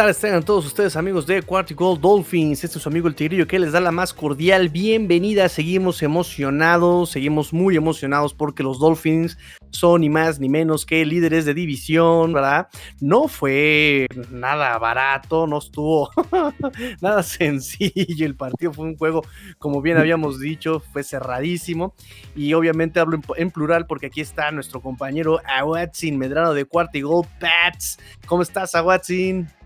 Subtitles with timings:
[0.00, 2.64] Tardes, tengan todos ustedes amigos de Quarty Gold Dolphins.
[2.64, 5.46] Este es su amigo el Tigrillo que les da la más cordial bienvenida.
[5.50, 9.36] Seguimos emocionados, seguimos muy emocionados porque los Dolphins
[9.68, 12.68] son ni más ni menos que líderes de división, ¿verdad?
[12.98, 16.10] No fue nada barato, no estuvo
[17.02, 18.24] nada sencillo.
[18.24, 19.22] El partido fue un juego,
[19.58, 21.94] como bien habíamos dicho, fue cerradísimo.
[22.34, 27.28] Y obviamente hablo en, plural porque aquí está nuestro compañero Awatsin Medrano de Quarty Gold
[27.38, 27.98] Pats.
[28.26, 29.59] ¿Cómo estás, Awatsin?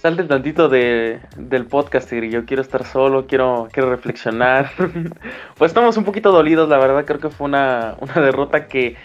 [0.00, 4.70] Salte tantito de, del podcast, y yo quiero estar solo, quiero, quiero reflexionar.
[5.58, 8.96] pues estamos un poquito dolidos, la verdad, creo que fue una, una derrota que, eh,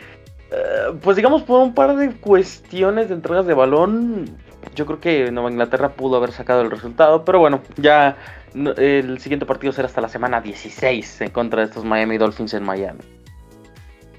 [1.02, 4.38] pues digamos, por un par de cuestiones de entregas de balón,
[4.76, 8.16] yo creo que Nueva Inglaterra pudo haber sacado el resultado, pero bueno, ya
[8.54, 12.64] el siguiente partido será hasta la semana 16 en contra de estos Miami Dolphins en
[12.64, 13.02] Miami.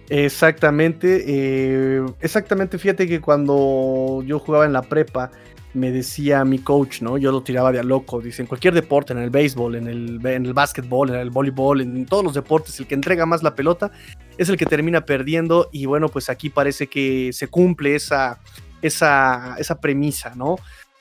[0.09, 5.31] Exactamente, eh, exactamente, fíjate que cuando yo jugaba en la prepa,
[5.75, 7.19] me decía mi coach, ¿no?
[7.19, 8.21] Yo lo tiraba de a loco.
[8.21, 11.81] Dice, en cualquier deporte, en el béisbol, en el, en el básquetbol, en el voleibol,
[11.81, 13.91] en todos los deportes, el que entrega más la pelota
[14.39, 15.69] es el que termina perdiendo.
[15.73, 18.39] Y bueno, pues aquí parece que se cumple esa,
[18.83, 20.57] esa, esa premisa, ¿no?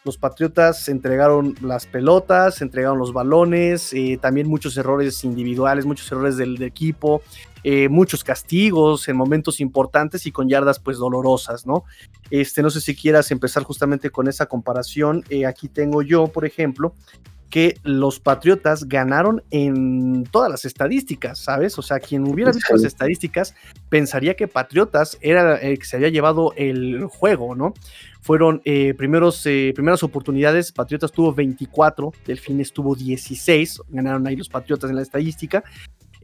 [0.05, 6.35] Los Patriotas entregaron las pelotas, entregaron los balones, eh, también muchos errores individuales, muchos errores
[6.35, 7.21] del, equipo,
[7.63, 11.85] eh, muchos castigos en momentos importantes y con yardas pues dolorosas, ¿no?
[12.29, 15.23] Este, no sé si quieras empezar justamente con esa comparación.
[15.29, 16.93] Eh, aquí tengo yo, por ejemplo,
[17.53, 21.77] que los Patriotas ganaron en todas las estadísticas, ¿sabes?
[21.77, 23.53] O sea, quien hubiera visto las estadísticas
[23.89, 27.75] pensaría que Patriotas era el que se había llevado el juego, ¿no?
[28.21, 34.49] Fueron eh, primeros, eh, primeras oportunidades, Patriotas tuvo 24, Delfines tuvo 16, ganaron ahí los
[34.49, 35.63] Patriotas en la estadística.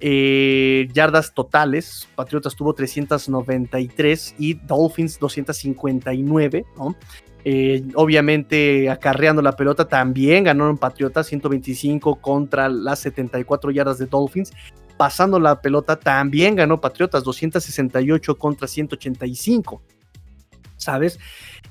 [0.02, 6.96] Eh, yardas totales, Patriotas tuvo 393 y Dolphins 259, ¿no?
[7.46, 14.52] Eh, obviamente acarreando la pelota también ganaron Patriotas 125 contra las 74 yardas de Dolphins.
[14.98, 19.82] Pasando la pelota también ganó Patriotas 268 contra 185.
[20.76, 21.20] ¿Sabes?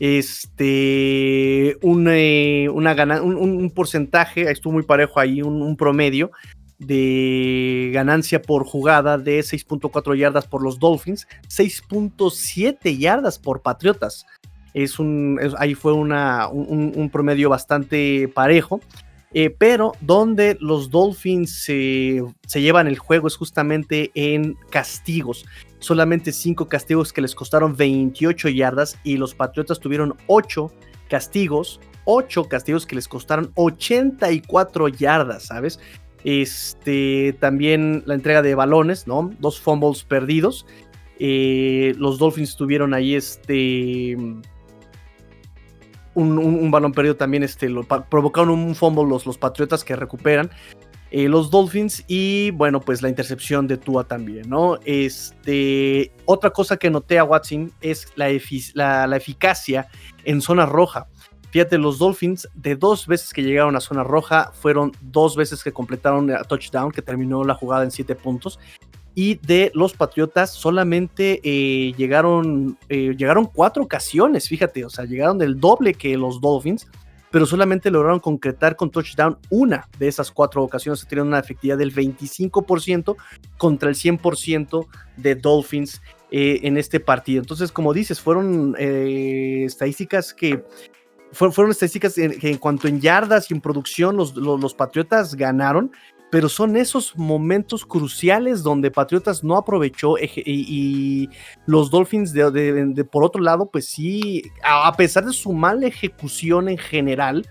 [0.00, 6.30] Este, un, eh, una un, porcentaje, estuvo muy parejo ahí, un, promedio
[6.78, 14.26] de ganancia por jugada de 6.4 yardas por los Dolphins, 6.7 yardas por Patriotas
[14.74, 18.80] es un, ahí fue una, un, promedio bastante parejo.
[19.34, 22.22] Eh, pero donde los Dolphins se
[22.54, 25.44] llevan el juego es justamente en castigos.
[25.80, 30.72] Solamente cinco castigos que les costaron 28 yardas y los Patriotas tuvieron 8
[31.10, 35.78] castigos, 8 castigos que les costaron 84 yardas, ¿sabes?
[36.24, 39.30] Este, también la entrega de balones, ¿no?
[39.38, 40.66] Dos fumbles perdidos.
[41.18, 44.16] Eh, los Dolphins tuvieron ahí este
[46.14, 47.68] un, balón perdido también, este,
[48.10, 50.50] provocaron un fumble los, Patriotas que recuperan.
[51.10, 54.78] Eh, los Dolphins y bueno, pues la intercepción de Tua también, ¿no?
[54.84, 59.88] Este, otra cosa que noté a Watson es la, eficacia
[60.24, 61.06] en zona roja.
[61.50, 65.72] Fíjate, los Dolphins de dos veces que llegaron a zona roja fueron dos veces que
[65.72, 68.58] completaron a touchdown, que terminó la jugada en siete puntos
[69.18, 75.38] y de los Patriotas solamente eh, llegaron, eh, llegaron cuatro ocasiones, fíjate, o sea, llegaron
[75.38, 76.86] del doble que los Dolphins,
[77.32, 81.76] pero solamente lograron concretar con touchdown una de esas cuatro ocasiones, que tienen una efectividad
[81.76, 83.16] del 25%
[83.56, 84.86] contra el 100%
[85.16, 87.40] de Dolphins eh, en este partido.
[87.40, 90.62] Entonces, como dices, fueron estadísticas que
[91.38, 95.92] fueron, estadísticas en, que en cuanto en yardas y en producción los, los Patriotas ganaron,
[96.30, 101.28] pero son esos momentos cruciales donde Patriotas no aprovechó y,
[101.66, 106.78] los Dolphins de, por otro lado, pues sí, a, pesar de su mala ejecución en
[106.78, 107.46] general,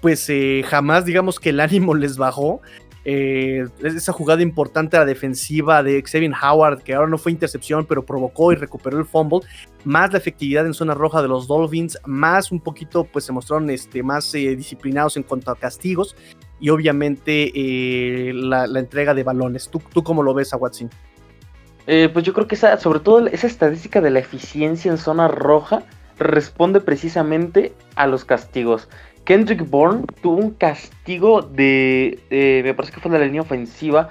[0.00, 2.60] pues eh, jamás digamos que el ánimo les bajó.
[3.08, 7.86] Eh, esa jugada importante a la defensiva de Xavier Howard, que ahora no fue intercepción,
[7.86, 9.46] pero provocó y recuperó el fumble,
[9.84, 13.70] más la efectividad en zona roja de los Dolphins, más un poquito, pues se mostraron
[13.70, 16.16] este, más eh, disciplinados en cuanto a castigos
[16.58, 19.68] y obviamente eh, la, entrega de balones.
[19.70, 20.90] ¿Tú, ¿Tú cómo lo ves a Watson?
[22.12, 25.84] pues yo creo que esa, sobre todo esa estadística de la eficiencia en zona roja
[26.18, 28.88] responde precisamente a los castigos.
[29.26, 34.08] Kendrick Bourne tuvo un castigo de, eh, me parece que fue de la línea ofensiva,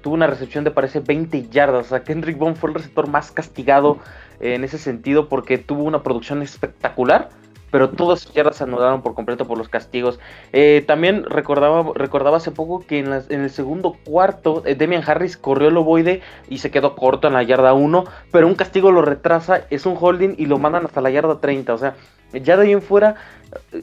[0.00, 3.32] tuvo una recepción de parece 20 yardas, o sea, Kendrick Bourne fue el receptor más
[3.32, 3.98] castigado
[4.38, 7.30] en ese sentido porque tuvo una producción espectacular,
[7.70, 10.18] pero todas sus yardas se anularon por completo por los castigos.
[10.52, 15.36] Eh, también recordaba, recordaba hace poco que en, en el segundo cuarto eh, Demian Harris
[15.36, 19.02] corrió el ovoide y se quedó corto en la yarda 1, pero un castigo lo
[19.02, 21.94] retrasa, es un holding y lo mandan hasta la yarda 30, o sea,
[22.32, 23.16] Ya de ahí en fuera,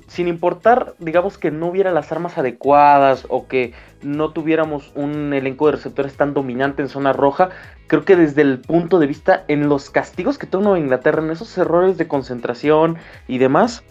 [0.08, 5.66] sin importar, digamos que no hubiera las armas adecuadas o que no tuviéramos un elenco
[5.66, 7.50] de receptores tan dominante en zona roja,
[7.88, 11.58] creo que desde el punto de vista en los castigos que tuvo Inglaterra, en esos
[11.58, 12.98] errores de concentración
[13.28, 13.84] y demás,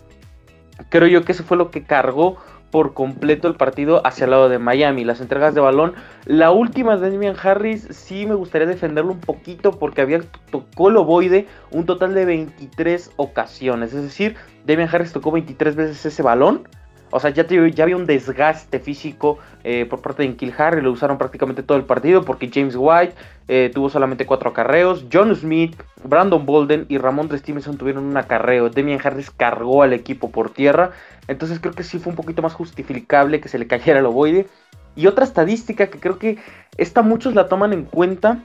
[0.89, 2.37] creo yo que eso fue lo que cargó
[2.77, 5.03] por completo el partido hacia el lado de Miami.
[5.03, 5.95] Las entregas de balón,
[6.27, 10.21] la última de Damian Harris, sí me gustaría defenderlo un poquito porque había
[10.51, 13.95] tocó el ovoide un total de 23 ocasiones.
[13.95, 14.37] Es decir,
[14.67, 16.69] Damian Harris tocó 23 veces ese balón
[17.11, 17.47] o sea, ya,
[17.83, 21.85] había un desgaste físico eh, por parte de Kill Harry, lo usaron prácticamente todo el
[21.85, 23.15] partido porque James White
[23.49, 28.71] eh, tuvo solamente cuatro acarreos, John Smith, Brandon Bolden y Ramón Stevenson tuvieron un acarreo,
[28.71, 30.91] Demian Harris cargó al equipo por tierra,
[31.29, 34.47] entonces creo que sí fue un poquito más justificable que se le cayera el ovoide.
[34.95, 36.39] Y otra estadística que creo que
[36.79, 38.41] esta muchos la toman en cuenta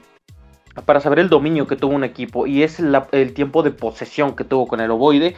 [0.84, 4.44] para saber el dominio que tuvo un equipo y es el tiempo de posesión que
[4.44, 5.34] tuvo con el ovoide.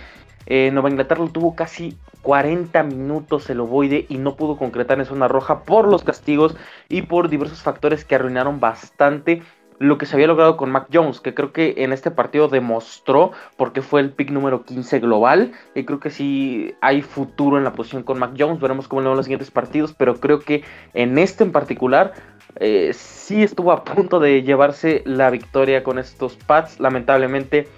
[0.46, 5.28] Eh, Nueva Inglaterra tuvo casi 40 minutos el ovoide y no pudo concretar en zona
[5.28, 6.56] roja por los castigos
[6.88, 9.42] y por diversos factores que arruinaron bastante
[9.78, 13.32] lo que se había logrado con Mac Jones, que creo que en este partido demostró
[13.56, 15.52] porque fue el pick número 15 global.
[15.74, 19.08] Y creo que sí hay futuro en la posición con Mac Jones, veremos cómo le
[19.08, 20.62] van los siguientes partidos, pero creo que
[20.94, 22.14] en este en particular
[22.56, 27.68] eh, sí estuvo a punto de llevarse la victoria con estos Pats, lamentablemente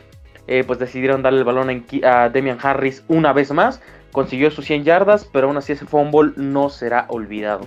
[0.47, 3.81] eh, pues decidieron darle el balón a Demian Harris una vez más,
[4.13, 7.67] consiguió sus 100 yardas, pero aún así ese fumble no será olvidado.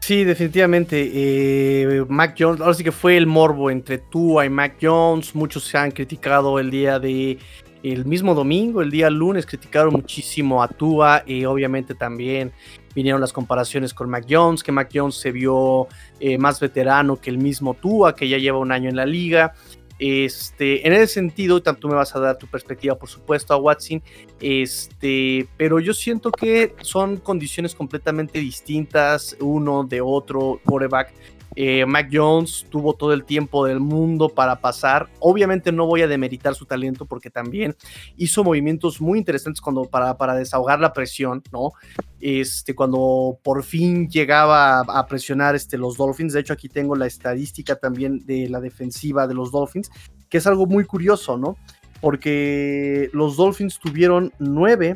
[0.00, 1.10] Sí, definitivamente.
[1.14, 5.34] Eh, Mac Jones, ahora sí que fue el morbo entre Tua y Mac Jones.
[5.34, 7.38] Muchos se han criticado el día de
[7.82, 12.52] el mismo domingo, el día lunes, criticaron muchísimo a Tua y obviamente también
[12.94, 15.88] vinieron las comparaciones con Mac Jones, que Mac Jones se vio
[16.20, 19.54] eh, más veterano que el mismo Tua, que ya lleva un año en la liga.
[19.98, 24.02] Este, en ese sentido, tú me vas a dar tu perspectiva, por supuesto, a Watson,
[24.40, 31.12] este, pero yo siento que son condiciones completamente distintas, uno de otro quarterback.
[31.56, 35.08] Eh, Mac Jones tuvo todo el tiempo del mundo para pasar.
[35.20, 37.76] Obviamente no voy a demeritar su talento porque también
[38.16, 41.72] hizo movimientos muy interesantes cuando, para, para desahogar la presión, ¿no?
[42.20, 46.32] Este, cuando por fin llegaba a, presionar este, los Dolphins.
[46.32, 49.90] De hecho, aquí tengo la estadística también de la defensiva de los Dolphins,
[50.28, 51.56] que es algo muy curioso, ¿no?
[52.00, 54.94] Porque los Dolphins tuvieron nueve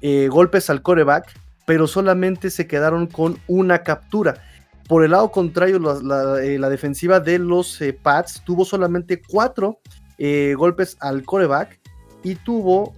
[0.00, 1.32] eh, golpes al coreback,
[1.66, 4.42] pero solamente se quedaron con una captura
[4.88, 9.80] por el lado contrario, la, eh, defensiva de los eh, Pats tuvo solamente cuatro
[10.18, 11.80] eh, golpes al coreback
[12.22, 12.94] y tuvo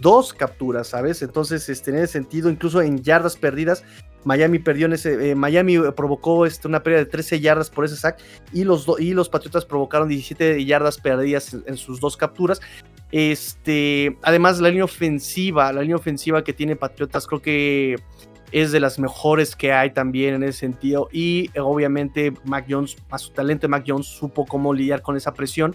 [0.00, 1.22] dos capturas, ¿sabes?
[1.22, 3.82] Entonces, este, sentido, incluso en yardas perdidas,
[4.22, 8.20] Miami perdió en ese, Miami provocó este, una pérdida de 13 yardas por ese sack
[8.52, 12.60] y los, y los Patriotas provocaron 17 yardas perdidas en, en, sus dos capturas.
[13.10, 17.96] Este, además, la línea ofensiva, la línea ofensiva que tiene Patriotas, creo que
[18.52, 21.08] es de las mejores que hay también en ese sentido.
[21.12, 25.34] Y eh, obviamente Mac Jones, a su talento Mac Jones, supo cómo lidiar con esa
[25.34, 25.74] presión.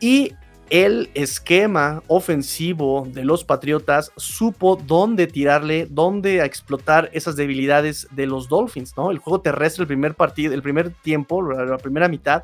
[0.00, 0.32] Y
[0.70, 8.48] el esquema ofensivo de los Patriotas supo dónde tirarle, dónde explotar esas debilidades de los
[8.48, 9.10] Dolphins, ¿no?
[9.10, 12.42] El juego terrestre, el primer partido, el primer tiempo, la primera mitad,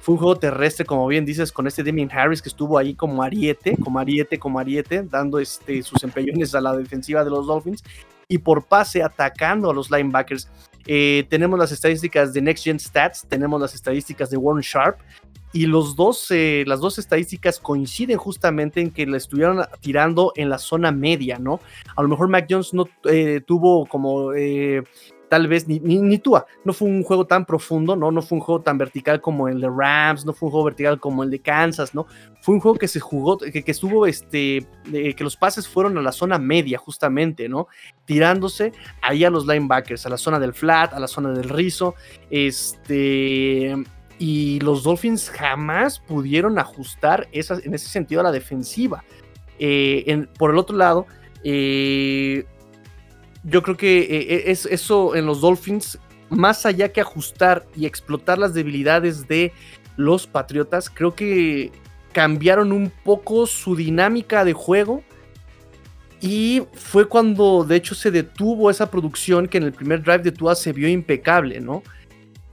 [0.00, 3.22] fue un juego terrestre, como bien dices, con este Damien Harris que estuvo ahí como
[3.22, 7.82] ariete, como ariete, como ariete, dando este, sus empellones a la defensiva de los Dolphins
[8.34, 10.48] y por pase atacando a los linebackers.
[10.86, 14.98] Eh, tenemos las estadísticas de Next Gen Stats, tenemos las estadísticas de Warren Sharp
[15.52, 20.50] y los dos, eh, las dos estadísticas coinciden justamente en que le estuvieron tirando en
[20.50, 21.60] la zona media, ¿no?
[21.94, 24.32] A lo mejor Mac Jones no eh, tuvo como
[25.28, 26.46] tal vez ni, ni, ni Tua.
[26.64, 28.10] No fue un juego tan profundo, ¿no?
[28.10, 31.00] No fue un juego tan vertical como el de Rams, no fue un juego vertical
[31.00, 32.06] como el de Kansas, ¿no?
[32.40, 36.02] Fue un juego que se jugó, que, que estuvo, este, que los pases fueron a
[36.02, 37.68] la zona media, justamente, ¿no?
[38.04, 41.94] Tirándose ahí a los linebackers, a la zona del flat, a la zona del rizo,
[42.30, 43.74] este.
[44.18, 49.02] Y los Dolphins jamás pudieron ajustar esas, en ese sentido a la defensiva.
[49.58, 51.06] Eh, por el otro lado,
[51.42, 52.46] eh,
[53.44, 55.98] yo creo que eh, eh, es eso en los Dolphins,
[56.30, 59.52] más allá que ajustar y explotar las debilidades de
[59.96, 61.70] los Patriotas, creo que
[62.12, 65.02] cambiaron un poco su dinámica de juego.
[66.20, 70.32] Y fue cuando de hecho se detuvo esa producción que en el primer drive de
[70.32, 71.82] Tua se vio impecable, ¿no?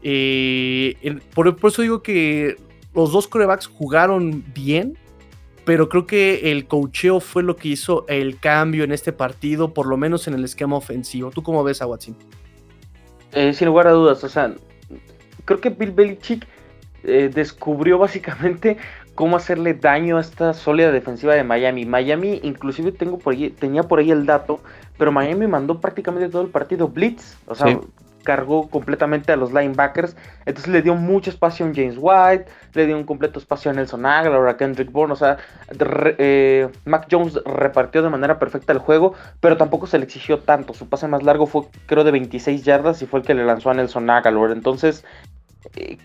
[0.03, 2.57] Eh, por, por, eso digo que
[2.93, 4.97] los dos corebacks jugaron bien,
[5.65, 9.87] pero creo que el cocheo fue lo que hizo el cambio en este partido, por
[9.87, 11.31] lo menos en el esquema ofensivo.
[11.31, 12.15] ¿Tú cómo ves a Watson?
[13.33, 14.53] Eh, sin lugar a dudas, o sea,
[15.45, 16.45] creo que Bill Belichick
[17.03, 18.77] eh, descubrió básicamente
[19.15, 21.85] cómo hacerle daño a esta sólida defensiva de Miami.
[21.85, 24.59] Miami, inclusive tengo por ahí, tenía por ahí el dato,
[24.97, 27.79] pero Miami mandó prácticamente todo el partido blitz, o sea,
[28.21, 32.97] cargó completamente a los linebackers, entonces le dio mucho espacio a James White, le dio
[32.97, 35.37] un completo espacio a Nelson Aguilar, a Kendrick Bourne, o sea,
[36.17, 40.73] eh, Mac Jones repartió de manera perfecta el juego, pero tampoco se le exigió tanto,
[40.73, 43.69] su pase más largo fue creo de 26 yardas y fue el que le lanzó
[43.69, 45.03] a Nelson Aguilar, entonces...
[45.75, 45.97] Eh,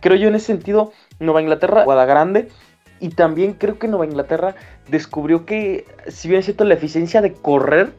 [0.00, 2.48] creo yo en ese sentido, Nueva Inglaterra, Guada Grande,
[3.00, 4.54] y también creo que Nueva Inglaterra
[4.88, 7.92] descubrió que, si bien es cierto, la eficiencia de correr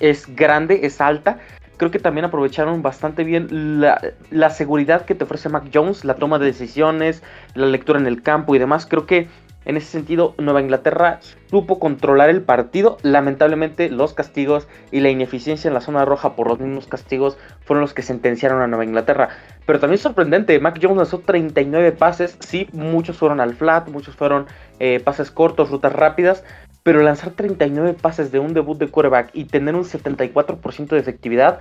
[0.00, 1.38] es grande, es alta,
[1.76, 4.00] creo que también aprovecharon bastante bien la,
[4.30, 7.22] la, seguridad que te ofrece Mac Jones, la toma de decisiones,
[7.54, 8.86] la lectura en el campo y demás.
[8.86, 9.28] Creo que
[9.66, 11.18] en ese sentido, Nueva Inglaterra
[11.50, 12.98] supo controlar el partido.
[13.02, 17.80] Lamentablemente, los castigos y la ineficiencia en la zona roja por los mismos castigos fueron
[17.80, 19.28] los que sentenciaron a Nueva Inglaterra.
[19.66, 22.36] Pero también sorprendente, Mac Jones lanzó 39 pases.
[22.38, 24.46] Sí, muchos fueron al flat, muchos fueron
[24.78, 26.44] eh, pases cortos, rutas rápidas.
[26.84, 31.58] Pero lanzar 39 pases de un debut de quarterback y tener un 74% de efectividad,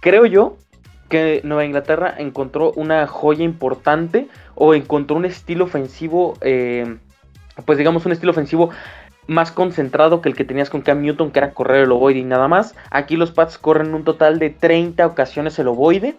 [0.00, 0.56] creo yo
[1.10, 6.38] que Nueva Inglaterra encontró una joya importante o encontró un estilo ofensivo.
[6.40, 6.96] Eh,
[7.64, 8.70] pues digamos un estilo ofensivo
[9.26, 12.24] más concentrado que el que tenías con Cam Newton, que era correr el ovoide y
[12.24, 12.74] nada más.
[12.90, 16.16] Aquí los Pats corren un total de 30 ocasiones el ovoide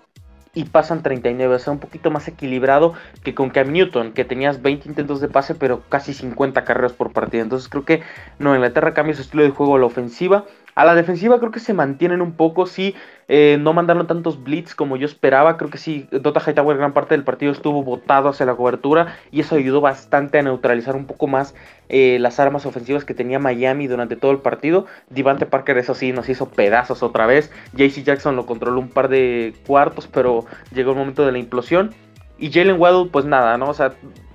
[0.56, 4.62] y pasan 39, o sea, un poquito más equilibrado que con Cam Newton, que tenías
[4.62, 7.42] 20 intentos de pase, pero casi 50 carreras por partida.
[7.42, 8.04] Entonces creo que
[8.40, 10.46] Nueva Inglaterra cambia su estilo de juego a la ofensiva.
[10.76, 12.96] A la defensiva creo que se mantienen un poco, sí,
[13.28, 15.58] eh, no mandaron tantos blitz como yo esperaba.
[15.58, 19.42] Creo que sí, Dota Hightower gran parte del partido estuvo botado hacia la cobertura y
[19.42, 21.56] eso ayudó bastante a neutralizar un poco más
[21.90, 24.86] eh, las armas ofensivas que tenía Miami durante todo el partido.
[25.10, 27.52] Divante Parker, eso sí, nos hizo pedazos otra vez.
[27.74, 31.92] JC Jackson lo controló un par de cuartos, pero llegó el momento de la implosión.
[32.40, 33.70] Y Jalen Waddle, pues nada, ¿no?
[33.70, 33.94] O sea,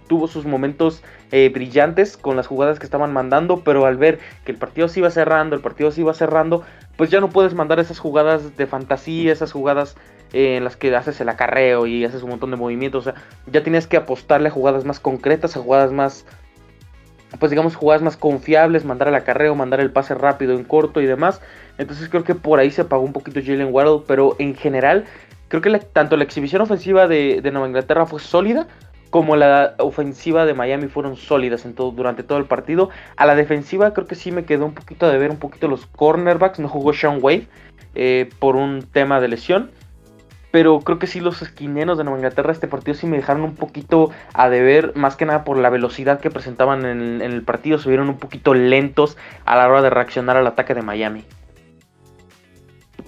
[0.08, 4.52] tuvo sus momentos eh, brillantes con las jugadas que estaban mandando, pero al ver que
[4.52, 6.64] el partido se iba cerrando, el partido se iba cerrando,
[6.96, 9.96] pues ya no puedes mandar esas jugadas de fantasía, esas jugadas
[10.32, 13.22] eh, en las que haces el acarreo y haces un montón de movimientos, o sea,
[13.46, 16.24] ya tienes que apostarle a jugadas más concretas, a jugadas más,
[17.38, 21.06] pues digamos, jugadas más confiables, mandar el acarreo, mandar el pase rápido en corto y
[21.06, 21.42] demás.
[21.76, 25.04] Entonces creo que por ahí se apagó un poquito Jalen Waddle, pero en general
[25.48, 28.66] creo que tanto la exhibición ofensiva de, de Nueva Inglaterra fue sólida,
[29.10, 32.90] como la ofensiva de Miami fueron sólidas en todo, durante todo el partido.
[33.16, 35.86] A la defensiva creo que sí me quedó un poquito de ver un poquito los
[35.86, 36.58] cornerbacks.
[36.58, 37.46] No jugó Sean Wade
[37.94, 39.70] eh, por un tema de lesión.
[40.50, 43.54] Pero creo que sí los esquineros de Nueva Inglaterra este partido sí me dejaron un
[43.54, 47.78] poquito a deber, más que nada por la velocidad que presentaban en, en el partido,
[47.78, 51.26] se vieron un poquito lentos a la hora de reaccionar al ataque de Miami.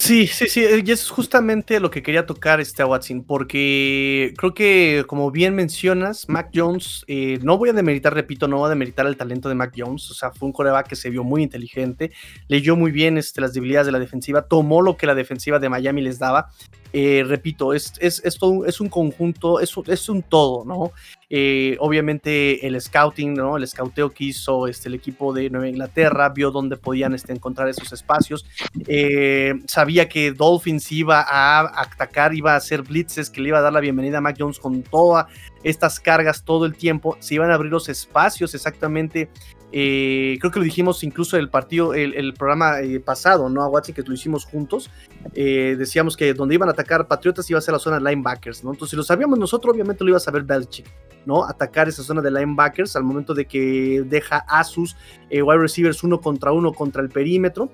[0.00, 5.04] Sí, sí, sí, y es justamente lo que quería tocar este Watson, porque creo que
[5.07, 9.07] como bien mencionas, Mac Jones, eh, no voy a demeritar, repito, no voy a demeritar
[9.07, 12.12] el talento de Mac Jones, o sea, fue un coreback que se vio muy inteligente,
[12.49, 15.69] leyó muy bien este, las debilidades de la defensiva, tomó lo que la defensiva de
[15.69, 16.49] Miami les daba,
[16.93, 20.93] eh, repito, es, es, es, un conjunto, es, es un todo, ¿no?
[21.29, 23.57] Eh, obviamente el scouting, ¿no?
[23.57, 27.69] El scouteo que hizo este, el equipo de Nueva Inglaterra, vio dónde podían este, encontrar
[27.69, 28.45] esos espacios,
[28.89, 33.63] eh, sabía que Dolphins iba a atacar, iba a hacer blitzes, que le iba a
[33.63, 35.27] dar la bienvenida a Mac Jones con todas
[35.63, 39.29] estas cargas todo el tiempo, se iban a abrir los espacios exactamente
[39.73, 43.62] eh, creo que lo dijimos incluso el partido, el, programa eh, pasado, ¿no?
[43.62, 44.91] A Watson, que lo hicimos juntos.
[45.35, 48.65] Eh, decíamos que donde iban a atacar Patriotas iba a ser la zona de linebackers,
[48.65, 48.71] ¿no?
[48.73, 50.87] Entonces, si lo sabíamos nosotros, obviamente lo iba a saber Belichick,
[51.25, 51.45] ¿no?
[51.45, 54.97] Atacar esa zona de linebackers al momento de que deja a sus
[55.31, 57.71] wide receivers uno contra uno contra el perímetro.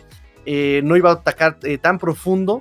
[0.46, 2.60] no iba a atacar tan profundo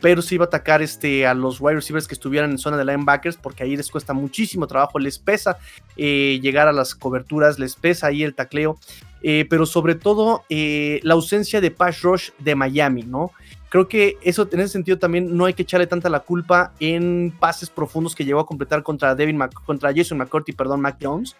[0.00, 2.84] pero sí iba a atacar este, a los wide receivers que estuvieran en zona de
[2.84, 5.58] linebackers, porque ahí les cuesta muchísimo trabajo, les pesa
[5.96, 8.78] eh, llegar a las coberturas, les pesa ahí el tacleo,
[9.22, 13.32] eh, pero sobre todo eh, la ausencia de pass rush de Miami, ¿no?
[13.68, 17.34] Creo que eso en ese sentido también no hay que echarle tanta la culpa en
[17.38, 21.34] pases profundos que llegó a completar contra Devin contra Jason McCourty, perdón, Mac Jones.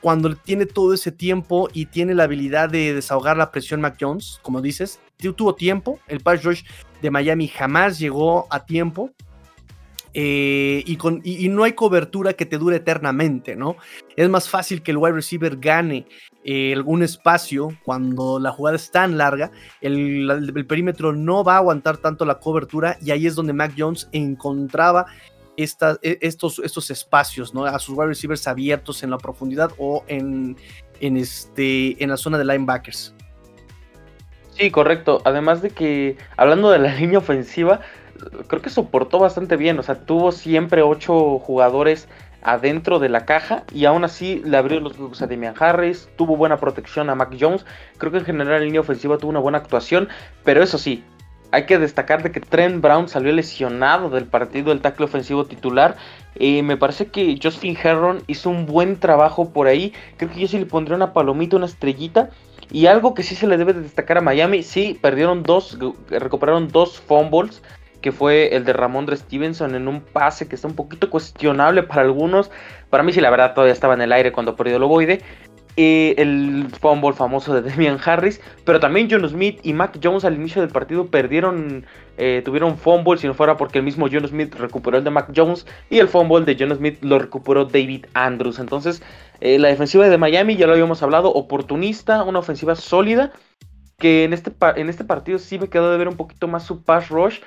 [0.00, 4.40] cuando tiene todo ese tiempo y tiene la habilidad de desahogar la presión Mac Jones,
[4.42, 6.62] como dices, tuvo tiempo, el pass rush
[7.02, 9.10] de Miami jamás llegó a tiempo.
[10.16, 13.76] Eh, y, no hay cobertura que te dure eternamente, ¿no?
[14.14, 16.06] Es más fácil que el wide receiver gane
[16.44, 21.96] eh, algún espacio cuando la jugada es tan larga, el, perímetro no va a aguantar
[21.96, 25.06] tanto la cobertura y ahí es donde Mac Jones encontraba
[25.56, 25.66] e,
[26.20, 27.64] estos, estos espacios, ¿no?
[27.64, 30.56] A sus wide receivers abiertos en la profundidad o en,
[31.00, 33.14] en, este, en la zona de linebackers.
[34.56, 35.20] Sí, correcto.
[35.24, 37.80] Además de que, hablando de la línea ofensiva,
[38.46, 39.78] creo que soportó bastante bien.
[39.78, 42.08] O sea, tuvo siempre ocho jugadores
[42.42, 46.36] adentro de la caja y aún así le abrió los huevos a Damian Harris, tuvo
[46.36, 47.64] buena protección a Mac Jones,
[47.96, 50.10] creo que en general la línea ofensiva tuvo una buena actuación,
[50.44, 51.02] pero eso sí,
[51.54, 55.96] hay que destacar de que Trent Brown salió lesionado del partido del tackle ofensivo titular.
[56.34, 59.92] Eh, me parece que Justin Herron hizo un buen trabajo por ahí.
[60.16, 62.30] Creo que yo sí le pondría una palomita, una estrellita.
[62.70, 65.78] Y algo que sí se le debe destacar a Miami, sí, perdieron dos,
[66.10, 67.62] recuperaron dos fumbles
[68.04, 72.02] que fue el de Ramondre Stevenson en un pase que está un poquito cuestionable para
[72.02, 72.50] algunos.
[72.90, 75.22] Para mí sí, la verdad, todavía estaba en el aire cuando perdió el ovoide.
[75.76, 80.34] Eh, el fumble famoso de Damian Harris, pero también John Smith y Mac Jones al
[80.34, 81.84] inicio del partido perdieron,
[82.16, 85.32] eh, tuvieron fumble, si no fuera porque el mismo John Smith recuperó el de Mac
[85.34, 88.60] Jones y el fumble de John Smith lo recuperó David Andrews.
[88.60, 89.02] Entonces,
[89.40, 93.32] eh, la defensiva de Miami, ya lo habíamos hablado, oportunista, una ofensiva sólida,
[93.98, 96.82] que en este, en este partido sí me quedó de ver un poquito más su
[96.82, 97.40] pass rush,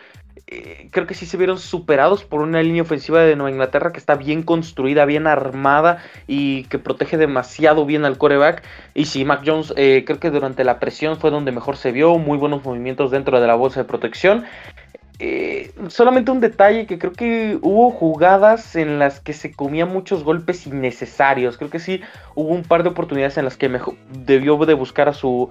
[0.49, 3.99] eh, creo que sí se vieron superados por una línea ofensiva de Nueva Inglaterra que
[3.99, 8.63] está bien construida, bien armada y que protege demasiado bien al coreback.
[8.93, 12.17] Y sí, Mac Jones eh, creo que durante la presión fue donde mejor se vio,
[12.17, 14.45] muy buenos movimientos dentro de la bolsa de protección.
[15.19, 20.23] Eh, solamente un detalle que creo que hubo jugadas en las que se comían muchos
[20.23, 21.57] golpes innecesarios.
[21.57, 22.01] Creo que sí
[22.35, 25.49] hubo un par de oportunidades en las que mejor, debió de buscar a su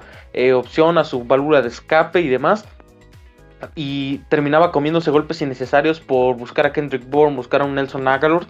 [0.54, 2.64] opción, a su válvula de escape y demás
[3.75, 8.46] y terminaba comiéndose golpes innecesarios por buscar a Kendrick Bourne, buscar a un Nelson Aguilar,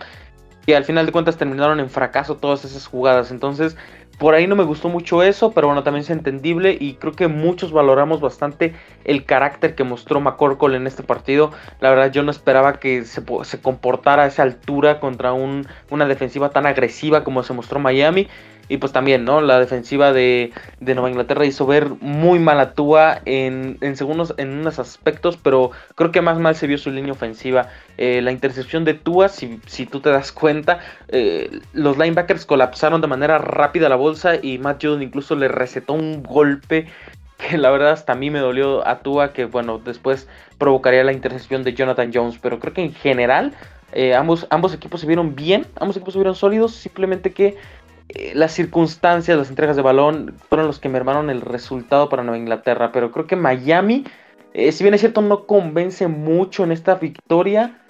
[0.67, 3.31] y al final de cuentas terminaron en fracaso todas esas jugadas.
[3.31, 3.77] Entonces,
[4.19, 7.29] por ahí no me gustó mucho eso, pero bueno, también es entendible y creo que
[7.29, 11.53] muchos valoramos bastante el carácter que mostró McCorkle en este partido.
[11.81, 13.23] La verdad, yo no esperaba que se,
[13.61, 18.29] comportara a esa altura contra un, una defensiva tan agresiva como se mostró Miami.
[18.69, 19.41] Y pues también, ¿no?
[19.41, 24.59] La defensiva de, Nueva Inglaterra hizo ver muy mal a Tua en, en, segundos, en
[24.59, 27.69] unos aspectos, pero creo que más mal se vio su línea ofensiva.
[27.97, 33.01] Eh, la intercepción de Tua, si, si tú te das cuenta, eh, los linebackers colapsaron
[33.01, 36.87] de manera rápida la bolsa y Matt Judon incluso le recetó un golpe
[37.37, 41.13] que la verdad hasta a mí me dolió a Tua, que bueno, después provocaría la
[41.13, 43.53] intercepción de Jonathan Jones, pero creo que en general
[43.93, 47.57] eh, ambos, ambos equipos se vieron bien, ambos equipos se vieron sólidos, simplemente que
[48.09, 52.39] eh, las circunstancias, las entregas de balón fueron los que mermaron el resultado para Nueva
[52.39, 52.93] Inglaterra.
[52.93, 54.05] Pero creo que Miami,
[54.55, 57.83] eh, si bien es cierto, no convence mucho en esta victoria.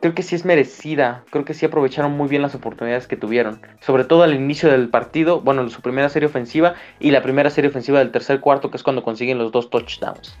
[0.00, 1.24] Creo que sí es merecida.
[1.30, 3.60] Creo que sí aprovecharon muy bien las oportunidades que tuvieron.
[3.80, 5.40] Sobre todo al inicio del partido.
[5.40, 8.82] Bueno, su primera serie ofensiva y la primera serie ofensiva del tercer cuarto, que es
[8.82, 10.36] cuando consiguen los dos touchdowns.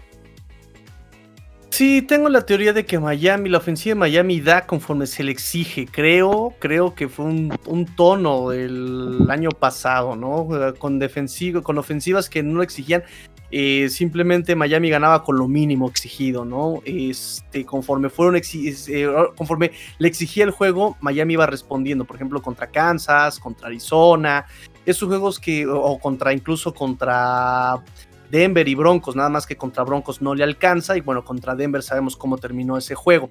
[1.80, 5.32] Sí, tengo la teoría de que Miami, la ofensiva de Miami da conforme se le
[5.32, 5.86] exige.
[5.86, 10.46] Creo, creo que fue un, tono del año pasado, ¿no?
[10.78, 13.02] Con defensivo, con ofensivas que no exigían.
[13.50, 16.82] Eh, simplemente Miami ganaba con lo mínimo exigido, ¿no?
[16.84, 22.66] Este, conforme fueron eh, conforme le exigía el juego, Miami iba respondiendo, por ejemplo, contra
[22.66, 24.44] Kansas, contra Arizona,
[24.84, 27.82] esos juegos que, o contra incluso contra
[28.30, 31.82] Denver y Broncos, nada más que contra Broncos no le alcanza y bueno, contra Denver
[31.82, 33.30] sabemos cómo terminó ese juego.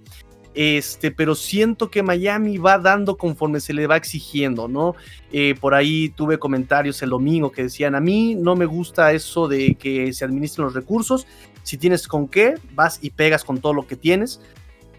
[0.55, 4.95] Este, pero siento que Miami va dando conforme se le va exigiendo, ¿no?
[5.31, 9.47] Eh, por ahí tuve comentarios el domingo que decían, a mí no me gusta eso
[9.47, 11.27] de que se administren los recursos,
[11.63, 14.41] si tienes con qué, vas y pegas con todo lo que tienes.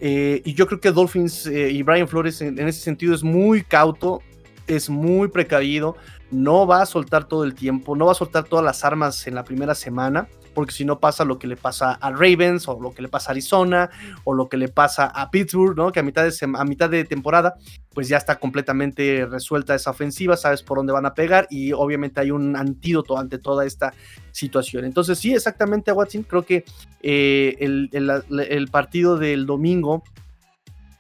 [0.01, 3.63] Eh, y yo creo que Dolphins eh, y Brian Flores en, ese sentido es muy
[3.63, 4.23] cauto,
[4.67, 5.97] es muy precavido,
[6.31, 9.35] no va a soltar todo el tiempo, no va a soltar todas las armas en
[9.35, 12.93] la primera semana, porque si no pasa lo que le pasa a Ravens o lo
[12.93, 13.91] que le pasa a Arizona
[14.25, 15.93] o lo que le pasa a Pittsburgh, ¿no?
[15.93, 16.25] Que a mitad
[16.91, 17.55] de, a temporada
[17.93, 22.21] pues ya está completamente resuelta esa ofensiva, sabes por dónde van a pegar y obviamente
[22.21, 23.93] hay un antídoto ante toda esta
[24.33, 24.85] situación.
[24.85, 26.65] Entonces sí, exactamente, Watson, creo que
[27.03, 30.03] eh, el partido del domingo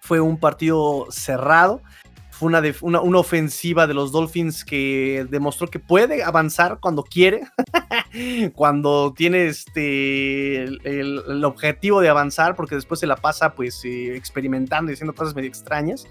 [0.00, 1.82] fue un partido cerrado
[2.40, 7.42] fue una, una, ofensiva de los Dolphins que demostró que puede avanzar cuando quiere,
[8.55, 14.90] cuando tiene este, el, objetivo de avanzar, porque después se la pasa pues eh, experimentando
[14.90, 16.07] y haciendo cosas medio extrañas.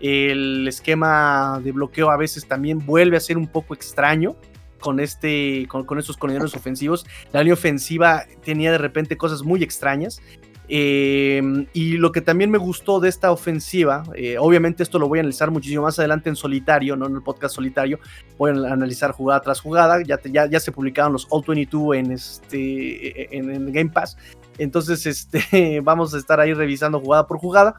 [0.00, 4.34] El esquema de bloqueo a veces también vuelve a ser un poco extraño
[4.80, 7.06] con este con, con estos corredores ofensivos.
[7.32, 10.20] La línea ofensiva tenía de repente cosas muy extrañas.
[10.70, 15.18] Em, y lo que también me gustó de esta ofensiva, eh, obviamente esto lo voy
[15.18, 17.98] a analizar muchísimo más adelante en solitario, no en el podcast solitario,
[18.36, 22.12] voy a analizar jugada tras jugada, ya, ya, ya se publicaron los All 22 en,
[22.12, 24.18] este, en, Game Pass,
[24.58, 27.74] entonces este, vamos a estar ahí revisando jugada por jugada,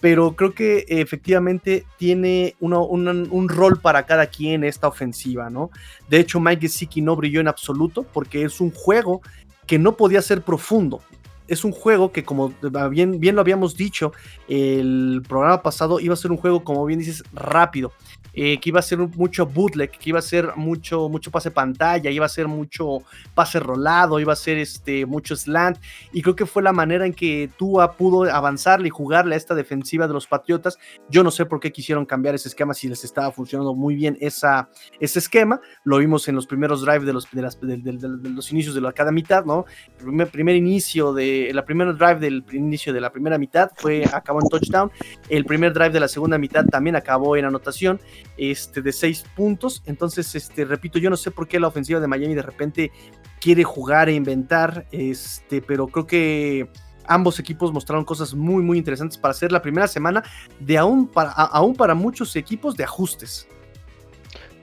[0.00, 5.70] pero creo que efectivamente tiene un rol para cada quien esta ofensiva, ¿no?
[6.08, 9.22] De hecho, Mike Gesicki no brilló en absoluto porque es un juego
[9.66, 11.02] que no podía ser profundo.
[11.48, 12.54] Es un juego que, como
[12.90, 14.12] bien, bien lo habíamos dicho,
[14.46, 17.92] el programa pasado iba a ser un juego, como bien dices, rápido.
[18.32, 22.10] Eh, que iba a ser mucho bootleg, que iba a ser mucho, mucho pase pantalla,
[22.10, 22.98] iba a ser mucho
[23.34, 25.78] pase rolado, iba a ser este, mucho slant.
[26.12, 29.54] Y creo que fue la manera en que Tua pudo avanzarle y jugarle a esta
[29.54, 30.78] defensiva de los Patriotas.
[31.08, 34.16] Yo no sé por qué quisieron cambiar ese esquema si les estaba funcionando muy bien
[34.20, 34.68] esa,
[35.00, 35.60] ese esquema.
[35.84, 39.44] Lo vimos en los primeros drives de los, de, los inicios de la, cada mitad,
[39.44, 39.64] ¿no?
[39.98, 44.04] El primer, primer inicio de la primera drive del inicio de la primera mitad fue
[44.12, 44.90] acabó en touchdown.
[45.28, 48.00] El primer drive de la segunda mitad también acabó en anotación
[48.36, 49.82] este, de seis puntos.
[49.86, 52.92] Entonces, este, repito, yo no sé por qué la ofensiva de Miami de repente
[53.40, 56.68] quiere jugar e inventar, este, pero creo que
[57.06, 60.22] ambos equipos mostraron cosas muy, muy interesantes para hacer la primera semana
[60.60, 63.48] de aún para, aún para muchos equipos de ajustes.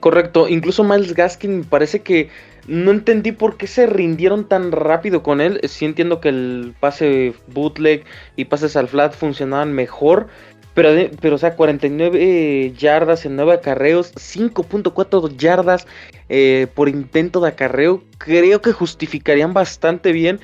[0.00, 2.28] Correcto, incluso Miles Gaskin parece que
[2.68, 5.60] no entendí por qué se rindieron tan rápido con él.
[5.64, 8.04] Sí entiendo que el pase bootleg
[8.36, 10.28] y pases al flat funcionaban mejor,
[10.76, 10.90] pero,
[11.22, 15.86] pero, o sea, 49 yardas en 9 acarreos, 5.4 yardas
[16.28, 18.02] eh, por intento de acarreo.
[18.18, 20.38] Creo que justificarían bastante bien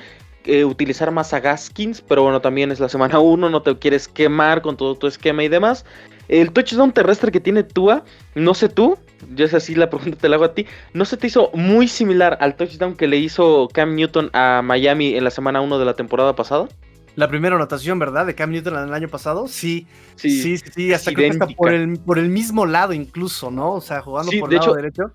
[0.45, 4.07] eh, utilizar más a Gaskins, pero bueno, también es la semana 1, no te quieres
[4.07, 5.85] quemar con todo tu esquema y demás.
[6.29, 8.97] El touchdown terrestre que tiene Tua, no sé tú,
[9.35, 11.87] yo es así la pregunta te la hago a ti, ¿no se te hizo muy
[11.87, 15.85] similar al touchdown que le hizo Cam Newton a Miami en la semana 1 de
[15.85, 16.69] la temporada pasada?
[17.15, 18.25] La primera anotación, ¿verdad?
[18.25, 19.47] De Cam Newton el año pasado.
[19.47, 23.73] Sí, sí, sí, sí, hasta creo que por el, por el mismo lado incluso, ¿no?
[23.73, 25.13] O sea, jugando por el lado derecho.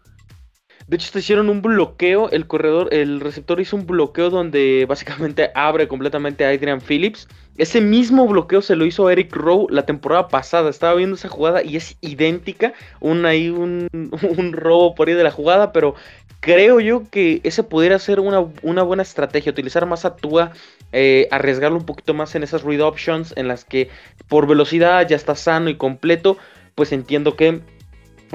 [0.89, 5.51] De hecho, te hicieron un bloqueo, el corredor, el receptor hizo un bloqueo donde básicamente
[5.55, 7.29] abre completamente a Adrian Phillips.
[7.59, 10.71] Ese mismo bloqueo se lo hizo Eric Rowe la temporada pasada.
[10.71, 12.73] Estaba viendo esa jugada y es idéntica.
[13.01, 13.89] Un, ahí un,
[14.39, 15.95] un robo por ahí de la jugada, pero
[16.41, 19.53] creo yo que ese pudiera ser una, una buena estrategia.
[19.53, 20.53] Utilizar más a Tua
[20.93, 23.91] eh, arriesgarlo un poquito más en esas read options en las que
[24.29, 26.39] por velocidad ya está sano y completo,
[26.75, 27.61] pues entiendo que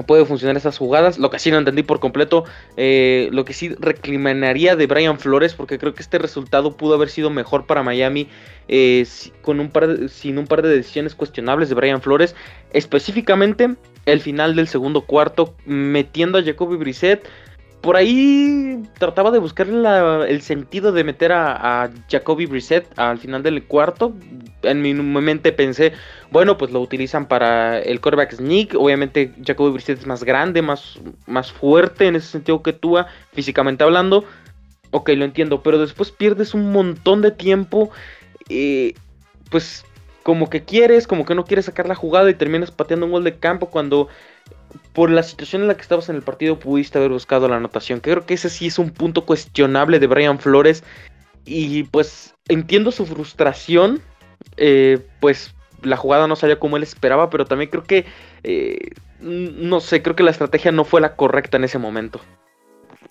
[0.06, 1.18] puede funcionar esas jugadas.
[1.18, 2.44] Lo que sí no entendí por completo,
[2.76, 7.08] eh, lo que sí recriminaría de Brian Flores, porque creo que este resultado pudo haber
[7.08, 8.28] sido mejor para Miami
[8.68, 9.06] eh,
[9.42, 12.34] con un par sin un par de decisiones cuestionables de Brian Flores,
[12.72, 13.74] específicamente
[14.06, 17.26] el final del segundo cuarto, metiendo a Jacoby Brissett
[17.84, 23.62] por ahí trataba de buscar el sentido de meter a, Jacoby Brissett al final del
[23.64, 24.14] cuarto.
[24.62, 25.92] En mi mente pensé,
[26.30, 28.74] bueno, pues lo utilizan para el quarterback sneak.
[28.74, 32.96] Obviamente Jacoby Brissett es más grande, más, más fuerte en ese sentido que tú,
[33.34, 34.24] físicamente hablando.
[34.90, 37.90] Ok, lo entiendo, pero después pierdes un montón de tiempo.
[38.48, 38.94] Eh,
[39.50, 39.84] pues
[40.22, 43.24] como que quieres, como que no quieres sacar la jugada y terminas pateando un gol
[43.24, 44.08] de campo cuando
[44.92, 48.00] por la situación en la que estabas en el partido pudiste haber buscado la anotación.
[48.00, 50.84] Creo que ese sí es un punto cuestionable de Brian Flores.
[51.44, 54.00] Y pues entiendo su frustración.
[54.56, 58.06] Eh, pues la jugada no salió como él esperaba, pero también creo que,
[58.42, 62.20] eh, no sé, creo que la estrategia no fue la correcta en ese momento.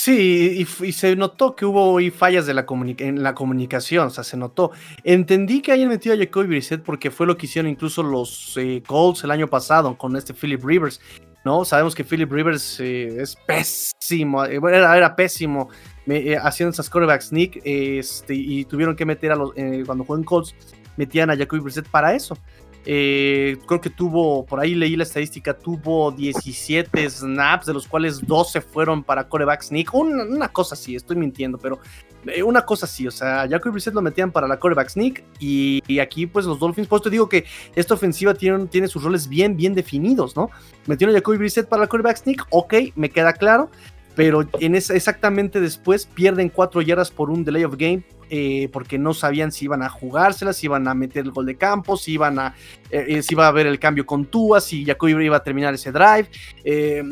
[0.05, 2.65] Sí, y, se notó que hubo fallas de la
[2.97, 4.71] en la comunicación, o sea, se notó.
[5.05, 8.83] Entendí que hayan metido a Jacoby Brissett porque fue lo que hicieron incluso los eh,
[8.85, 10.99] Colts el año pasado con este Philip Rivers,
[11.45, 11.63] ¿no?
[11.63, 15.69] Sabemos que Philip Rivers eh, es pésimo, eh, era, era, pésimo
[16.41, 19.53] haciendo esas quarterback sneak este, y tuvieron que meter a los,
[19.85, 20.53] cuando jugó en Colts,
[20.97, 22.37] metían a Jacoby Brissett para eso.
[22.85, 28.19] Eh, creo que tuvo, por ahí leí la estadística, tuvo 17 snaps, de los cuales
[28.25, 29.93] 12 fueron para coreback sneak.
[29.93, 31.79] Una, cosa así, estoy mintiendo, pero
[32.25, 35.81] eh, una cosa así, o sea, Jacoby Brissett lo metían para la coreback sneak y,
[35.99, 39.55] aquí pues los Dolphins, pues te digo que esta ofensiva tiene, tiene sus roles bien,
[39.55, 40.49] bien definidos, ¿no?
[40.85, 43.69] Metieron a Jacoby Brissett para la coreback sneak, ok, me queda claro,
[44.15, 48.03] pero en esa, exactamente después pierden 4 yardas por un delay of game
[48.35, 51.55] eh, porque no sabían si iban a jugárselas, si iban a meter el gol de
[51.55, 52.55] campo, si iban a,
[52.89, 55.75] eh, eh, si iba a haber el cambio con Tua, si Jacoby iba a terminar
[55.75, 56.27] ese drive.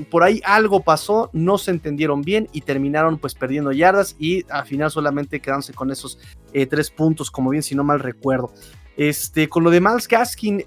[0.10, 4.66] por ahí algo pasó, no se entendieron bien y terminaron pues perdiendo yardas y al
[4.66, 6.18] final solamente quedándose con esos
[6.52, 8.52] tres puntos, como bien si no mal recuerdo.
[8.98, 10.64] Este, con lo de Miles Gaskin,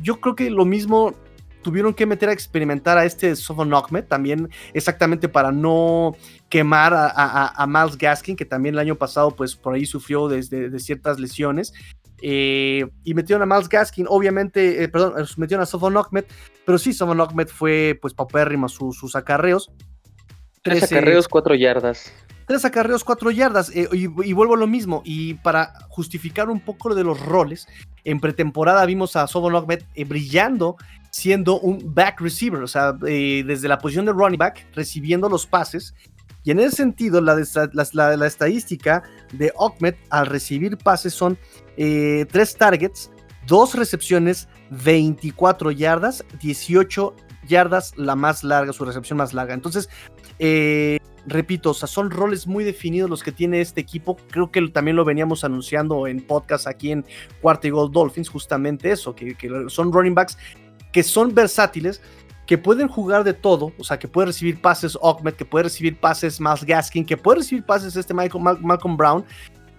[0.00, 1.12] yo creo que lo mismo
[1.66, 6.14] tuvieron que meter a experimentar a este Sofon Ahmed también exactamente para no
[6.48, 11.18] quemar a, Miles Gaskin, que también el año pasado pues por ahí sufrió de ciertas
[11.18, 11.72] lesiones.
[12.22, 16.24] Eh, y metieron a Miles Gaskin, obviamente, eh, perdón, eh, metieron a Sofon Ahmed,
[16.64, 19.72] pero sí, Sofon Ahmed fue pues paupérrimo sus, sus acarreos.
[20.62, 22.12] Tres acarreos, cuatro yardas.
[22.46, 23.72] Tres acarreos, cuatro yardas.
[23.74, 25.02] y, vuelvo a lo mismo.
[25.04, 27.66] Y para justificar un poco lo de los roles,
[28.04, 30.76] en pretemporada vimos a Sofon Ahmed brillando
[31.16, 35.46] siendo un back receiver, o sea, eh, desde la posición de running back, recibiendo los
[35.46, 35.94] pases
[36.44, 39.02] Y en ese sentido, la, la, estadística
[39.32, 41.38] de Ahmed al recibir pases son
[41.78, 43.10] eh, tres targets,
[43.46, 47.14] dos recepciones, 24 yardas, 18
[47.48, 49.54] yardas la más larga, su recepción más larga.
[49.54, 49.88] Entonces,
[50.38, 54.16] eh, repito, o sea, son roles muy definidos los que tiene este equipo.
[54.30, 57.04] Creo que también lo veníamos anunciando en podcast aquí en
[57.40, 59.36] Cuarta y Gold Dolphins, justamente eso, que,
[59.68, 60.38] son running backs
[60.96, 62.00] que son versátiles,
[62.46, 66.00] que pueden jugar de todo, o sea, que puede recibir pases Ahmed, que puede recibir
[66.00, 69.22] pases Miles Gaskin, que puede recibir pases este Michael, Malcolm Brown,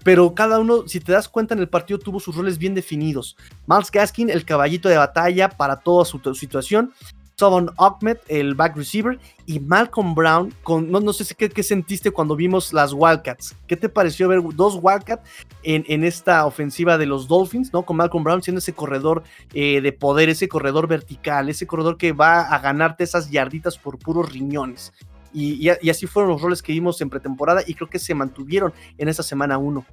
[0.03, 3.35] pero cada uno, si te das cuenta, en el partido tuvo sus roles bien definidos.
[3.65, 6.93] Miles Gaskin, el caballito de batalla para toda su situación,
[7.39, 12.35] Savon Ahmed, el back receiver, y Malcolm Brown, con, no, no sé qué, sentiste cuando
[12.35, 13.55] vimos las Wildcats.
[13.67, 15.21] ¿Qué te pareció ver dos Wildcats
[15.61, 17.83] en, en esta ofensiva de los Dolphins, ¿no?
[17.83, 19.21] Con Malcolm Brown siendo ese corredor
[19.53, 23.99] eh, de poder, ese corredor vertical, ese corredor que va a ganarte esas yarditas por
[23.99, 24.91] puros riñones.
[25.31, 28.73] Y, y, así fueron los roles que vimos en pretemporada y creo que se mantuvieron
[28.97, 29.85] en esa semana 1.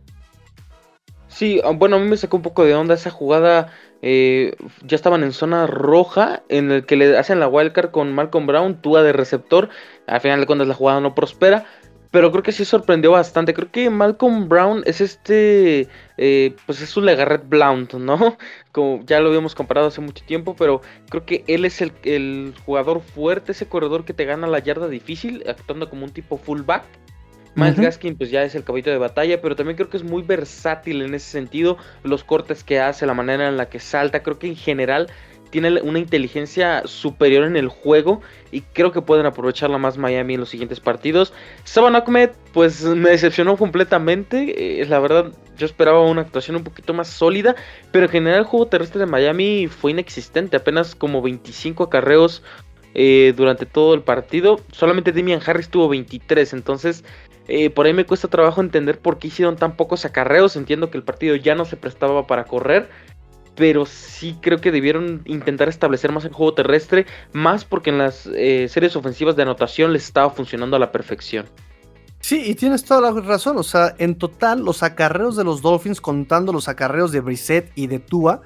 [1.35, 4.95] Sí, ah, bueno, a mí me sacó un poco de onda esa jugada eh, ya
[4.95, 9.03] estaban en zona roja, en el que le hacen la wildcard con Malcolm Brown, Túa
[9.03, 9.69] de receptor.
[10.07, 11.67] Al final de cuentas la jugada no prospera,
[12.13, 13.53] pero creo que sí sorprendió bastante.
[13.53, 18.37] Creo que Malcolm Brown es este, eh, pues es un Legarret Blount, ¿no?
[18.73, 23.01] Como ya lo habíamos comparado hace mucho tiempo, pero creo que él es el jugador
[23.01, 26.85] fuerte, ese corredor que te gana la yarda difícil, actuando como un tipo fullback.
[27.55, 30.23] Miles Gaskin pues ya es el caballito de batalla, pero también creo que es muy
[30.23, 34.39] versátil en ese sentido, los cortes que hace, la manera en la que salta, creo
[34.39, 35.09] que en general
[35.51, 40.41] tiene una inteligencia superior en el juego y creo que pueden aprovecharla más Miami en
[40.41, 41.33] los siguientes partidos.
[41.63, 46.93] Saban Ahmed pues me decepcionó completamente, eh, la verdad yo esperaba una actuación un poquito
[46.93, 47.55] más sólida,
[47.93, 52.43] pero en general el juego terrestre de Miami fue inexistente, apenas como 25 acarreos
[52.95, 54.61] eh, durante todo el partido.
[54.71, 56.53] Solamente Demian Harris tuvo 23.
[56.53, 57.05] Entonces,
[57.49, 60.57] eh, por ahí me cuesta trabajo entender por qué hicieron tan pocos acarreos.
[60.57, 62.89] Entiendo que el partido ya no se prestaba para correr.
[63.55, 67.07] Pero sí creo que debieron intentar establecer más el juego terrestre.
[67.33, 71.47] Más porque en las eh, series ofensivas de anotación les estaba funcionando a la perfección.
[72.21, 73.59] Sí, y tienes toda la razón.
[73.59, 77.87] O sea, en total, los acarreos de los Dolphins, contando los acarreos de Brissett y
[77.87, 78.41] de Tua,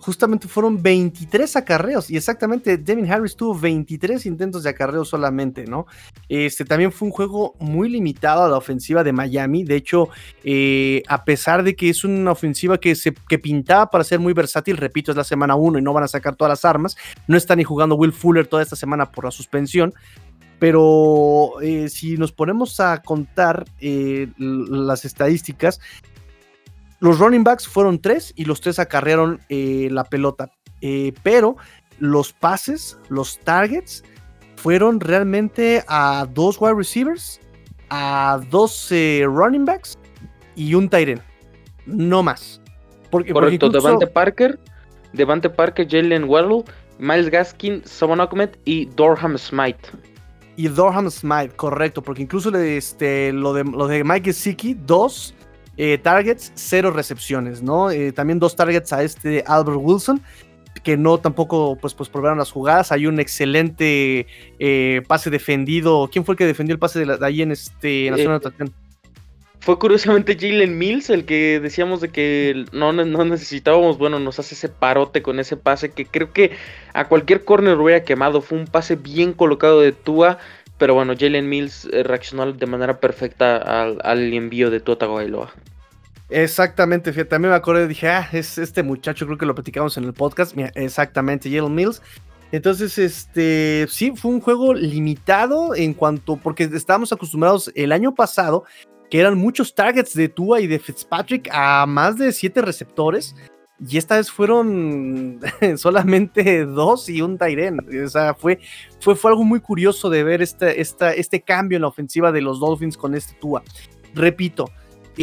[0.00, 5.86] justamente fueron 23 acarreos y exactamente Devin Harris tuvo 23 intentos de acarreo solamente, ¿no?
[6.28, 10.08] Este también fue un juego muy limitado a la ofensiva de Miami, de hecho,
[10.42, 14.32] eh, a pesar de que es una ofensiva que, se, que pintaba para ser muy
[14.32, 17.36] versátil, repito, es la semana 1 y no van a sacar todas las armas, no
[17.36, 19.92] está ni jugando Will Fuller toda esta semana por la suspensión,
[20.58, 25.80] pero eh, si nos ponemos a contar eh, las estadísticas,
[27.00, 30.50] los running backs fueron tres y los tres acarrearon eh, la pelota.
[30.80, 31.56] Eh, pero
[31.98, 34.04] los pases, los targets,
[34.56, 37.40] fueron realmente a dos wide receivers,
[37.88, 39.98] a dos running backs
[40.54, 41.20] y un tight
[41.86, 42.60] No más.
[43.10, 44.58] Porque, Correcto, Devante Parker,
[45.12, 46.64] Devante Parker, Jalen Waddle,
[46.98, 49.88] Miles Gaskin, Savon Ahmed y Dorham Smite.
[50.56, 55.34] Y Dorham Smite, correcto, porque incluso este, lo, de, lo de Mike Gesicki, dos
[55.82, 57.90] eh, targets, cero recepciones, ¿no?
[57.90, 60.20] Eh, también dos targets a este Albert Wilson,
[60.84, 62.92] que no tampoco pues, pues probaron las jugadas.
[62.92, 64.26] Hay un excelente
[64.58, 66.10] eh, pase defendido.
[66.12, 68.34] ¿Quién fue el que defendió el pase de, ahí en, este, en la zona de
[68.34, 68.74] anotación?
[69.60, 74.54] Fue curiosamente Jalen Mills el que decíamos de que no, no, necesitábamos, bueno, nos hace
[74.54, 76.50] ese parote con ese pase que creo que
[76.92, 78.42] a cualquier corner hubiera quemado.
[78.42, 80.36] Fue un pase bien colocado de Tua,
[80.76, 85.54] pero bueno, Jalen Mills reaccionó de manera perfecta al, al envío de Tua Tagovailoa.
[86.30, 90.04] Exactamente, fíjate, también me acordé, dije, ah, es este muchacho, creo que lo platicamos en
[90.04, 92.00] el podcast, Mira, exactamente, Yale Mills.
[92.52, 98.64] Entonces, este, sí, fue un juego limitado en cuanto, porque estábamos acostumbrados el año pasado,
[99.10, 103.34] que eran muchos targets de Tua y de Fitzpatrick a más de siete receptores,
[103.88, 105.40] y esta vez fueron
[105.76, 107.78] solamente dos y un Tyren.
[108.04, 108.60] O sea, fue,
[109.00, 112.42] fue, fue algo muy curioso de ver este, esta, este cambio en la ofensiva de
[112.42, 113.62] los Dolphins con este Tua.
[114.14, 114.70] Repito,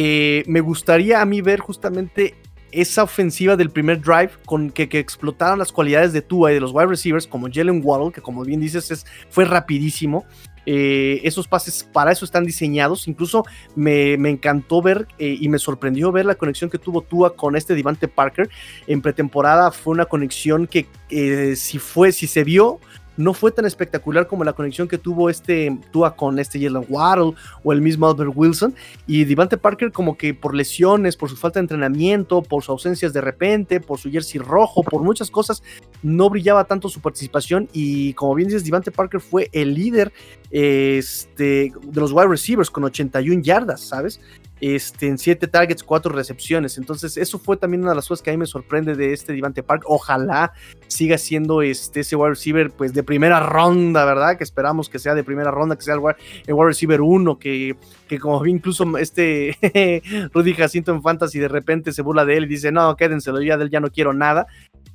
[0.00, 2.36] eh, me gustaría a mí ver justamente
[2.70, 6.60] esa ofensiva del primer drive con que, que, explotaran las cualidades de Tua y de
[6.60, 10.24] los wide receivers como Jalen Waddle, que como bien dices es, fue rapidísimo.
[10.66, 13.08] Eh, esos pases para eso están diseñados.
[13.08, 17.56] Incluso me, encantó ver eh, y me sorprendió ver la conexión que tuvo Tua con
[17.56, 18.48] este Divante Parker.
[18.86, 20.86] En pretemporada fue una conexión que
[21.56, 22.78] si fue, si se vio,
[23.18, 27.34] no fue tan espectacular como la conexión que tuvo este Tua con este Jalen Waddle
[27.64, 28.74] o el mismo Albert Wilson.
[29.06, 33.12] Y Devante Parker como que por lesiones, por su falta de entrenamiento, por sus ausencias
[33.12, 35.62] de repente, por su jersey rojo, por muchas cosas,
[36.02, 37.68] no brillaba tanto su participación.
[37.72, 40.12] Y como bien dices, Devante Parker fue el líder
[40.50, 44.20] este, de los wide receivers con 81 yardas, ¿sabes?
[44.60, 46.78] Este, en 7 targets, 4 recepciones.
[46.78, 49.32] Entonces, eso fue también una de las cosas que a mí me sorprende de este
[49.32, 49.84] Devante Park.
[49.86, 50.52] Ojalá
[50.86, 54.36] siga siendo este, ese wide receiver pues, de primera ronda, ¿verdad?
[54.36, 56.16] Que esperamos que sea de primera ronda, que sea el wide,
[56.64, 57.76] receiver 1, que,
[58.08, 59.56] que como incluso este
[60.32, 63.56] Rudy Jacinto en Fantasy de repente se burla de él y dice, no, quédenselo, ya
[63.56, 64.46] de él ya no quiero nada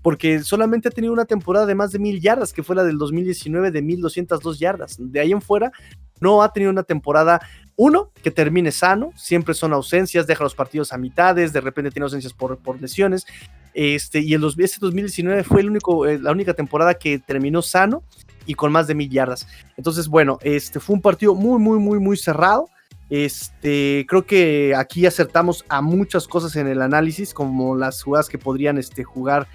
[0.04, 2.98] porque solamente ha tenido una temporada de más de mil yardas, que fue la del
[2.98, 4.98] 2019 de 1202 yardas.
[5.00, 5.72] De ahí en fuera,
[6.20, 7.42] no ha tenido una temporada,
[7.76, 12.04] uno, que termine sano, siempre son ausencias, deja los partidos a mitades, de repente tiene
[12.04, 13.26] ausencias por, por lesiones.
[13.74, 18.04] Este, y el este 2019 fue el único, eh, la única temporada que terminó sano
[18.46, 19.48] y con más de mil yardas.
[19.78, 22.68] Entonces, bueno, este fue un partido muy, muy, muy, muy cerrado.
[23.10, 28.38] Este, creo que aquí acertamos a muchas cosas en el análisis, como las jugadas que
[28.38, 29.48] podrían este, jugar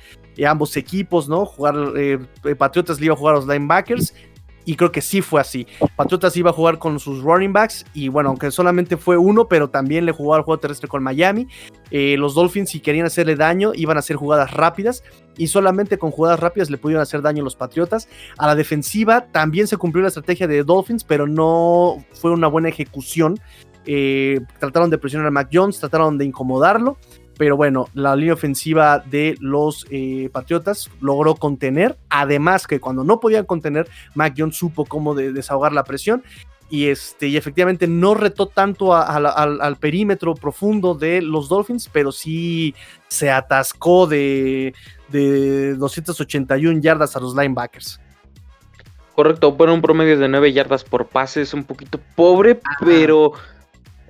[0.47, 1.47] ambos equipos, ¿no?
[1.47, 2.19] Jugar, eh,
[2.57, 4.15] Patriotas le iba a jugar a los linebackers,
[4.69, 5.67] y creo que sí fue así.
[5.97, 9.71] Patriotas iba a jugar con sus running backs y bueno, aunque solamente fue uno, pero
[9.71, 11.49] también le jugó al juego terrestre con Miami.
[11.91, 15.03] Eh, los Dolphins si querían hacerle daño iban a hacer jugadas rápidas
[15.39, 18.11] y solamente con jugadas rápidas le pudieron hacer daño a los Patriotas.
[18.37, 22.69] A la defensiva también se cumplió la estrategia de Dolphins, pero no fue una buena
[22.69, 23.41] ejecución.
[23.87, 25.49] Eh, trataron de presionar a Mac
[25.81, 26.99] trataron de incomodarlo
[27.39, 33.21] pero bueno, la línea ofensiva de los eh, Patriotas logró contener, además que cuando no
[33.21, 36.23] podían contener, Mac Jones supo cómo desahogar la presión
[36.69, 42.75] y, este, y efectivamente no retó tanto al, perímetro profundo de los Dolphins, pero sí
[43.07, 44.75] se atascó de,
[45.09, 48.01] de 281 yardas a los linebackers.
[49.15, 53.33] Correcto, fueron un promedio de 9 yardas por pase, es un poquito pobre, pero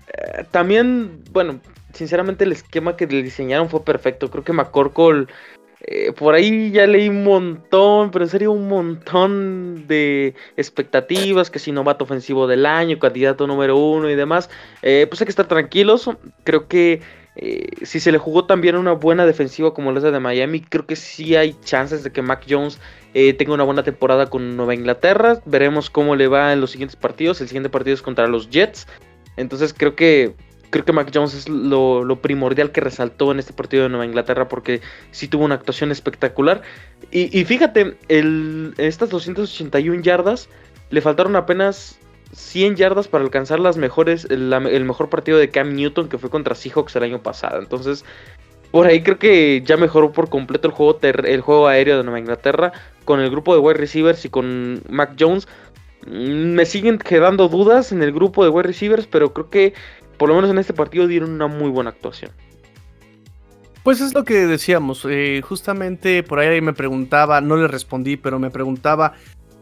[0.09, 1.61] eh, también, bueno,
[1.93, 4.31] sinceramente el esquema que le diseñaron fue perfecto.
[4.31, 5.27] Creo que McCorkle,
[5.81, 11.59] eh, por ahí ya leí un montón, pero en serio un montón de expectativas, que
[11.59, 14.51] si novato ofensivo del año, candidato número uno y demás.
[14.83, 16.11] Eh, pues hay que estar tranquilos.
[16.45, 17.01] Creo que
[17.37, 20.97] eh, si se le jugó también una buena defensiva como la de Miami, creo que
[20.97, 22.81] sí hay chances de que Mac Jones
[23.37, 25.41] tenga una buena temporada con Nueva Inglaterra.
[25.45, 27.41] Veremos cómo le va en los siguientes partidos.
[27.41, 28.87] El siguiente partido es contra los Jets.
[29.37, 30.35] Entonces creo que
[30.71, 34.49] creo que Mac Jones es lo, primordial que resaltó en este partido de Nueva Inglaterra
[34.49, 36.63] porque sí tuvo una actuación espectacular.
[37.11, 40.49] Y, fíjate, el, estas 281 yardas
[40.91, 41.99] le faltaron apenas
[42.33, 46.55] 100 yardas para alcanzar las mejores, el, mejor partido de Cam Newton que fue contra
[46.55, 47.59] Seahawks el año pasado.
[47.59, 48.05] Entonces,
[48.71, 52.19] por ahí creo que ya mejoró por completo el juego, el juego aéreo de Nueva
[52.19, 52.73] Inglaterra
[53.05, 55.49] con el grupo de wide receivers y con Mac Jones.
[56.07, 59.75] Mm, me siguen quedando dudas en el grupo de wide receivers, pero creo que
[60.19, 62.33] por lo menos en este partido dieron una muy buena actuación.
[63.83, 68.39] Pues es lo que decíamos, eh, justamente por ahí me preguntaba, no le respondí, pero
[68.39, 69.15] me preguntaba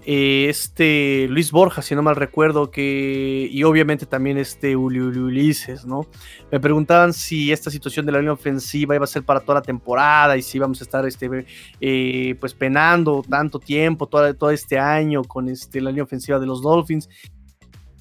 [0.09, 5.85] eh, este Luis Borja, si no mal recuerdo, que y obviamente también este Uli, Ulises,
[5.85, 6.07] ¿no?
[6.53, 9.63] Me preguntaban si esta situación de la línea ofensiva iba a ser para toda la
[9.63, 11.45] temporada y si íbamos a estar este,
[11.81, 16.47] eh, pues penando tanto tiempo, todo, todo este año con este, la línea ofensiva de
[16.47, 17.09] los Dolphins.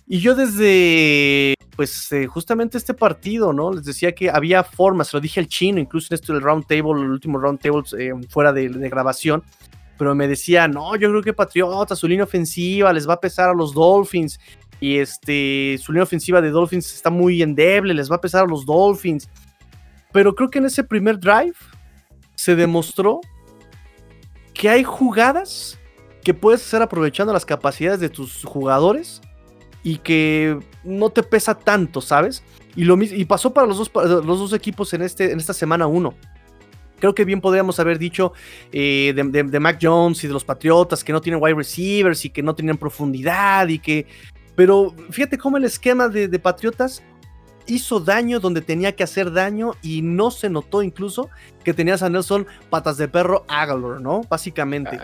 [0.07, 3.73] Y yo desde, pues eh, justamente este partido, ¿no?
[3.73, 7.01] Les decía que había formas, lo dije al chino, incluso en esto del round table,
[7.01, 9.43] el último round table eh, fuera de, grabación,
[9.97, 13.49] pero me decía, no, yo creo que Patriota, su línea ofensiva les va a pesar
[13.49, 14.39] a los Dolphins,
[14.79, 18.47] y este, su línea ofensiva de Dolphins está muy endeble, les va a pesar a
[18.47, 19.29] los Dolphins.
[20.11, 21.55] Pero creo que en ese primer drive
[22.35, 23.21] se demostró
[24.53, 25.79] que hay jugadas
[26.23, 29.21] que puedes hacer aprovechando las capacidades de tus jugadores
[29.85, 32.43] y que no te pesa tanto, ¿sabes?
[32.75, 35.85] Y, lo, y pasó para los dos, los dos equipos en, este, en esta semana
[35.85, 36.11] 1.
[36.97, 38.33] Creo que bien podríamos haber dicho
[38.71, 42.41] eh, de, Mac Jones y de los Patriotas que no tienen wide receivers y que
[42.41, 44.07] no tienen profundidad y que...
[44.55, 47.03] Pero fíjate cómo el esquema de, Patriotas
[47.67, 51.29] hizo daño donde tenía que hacer daño y no se notó incluso
[51.63, 54.21] que tenías a Nelson patas de perro Agalor, ¿no?
[54.27, 54.99] Básicamente.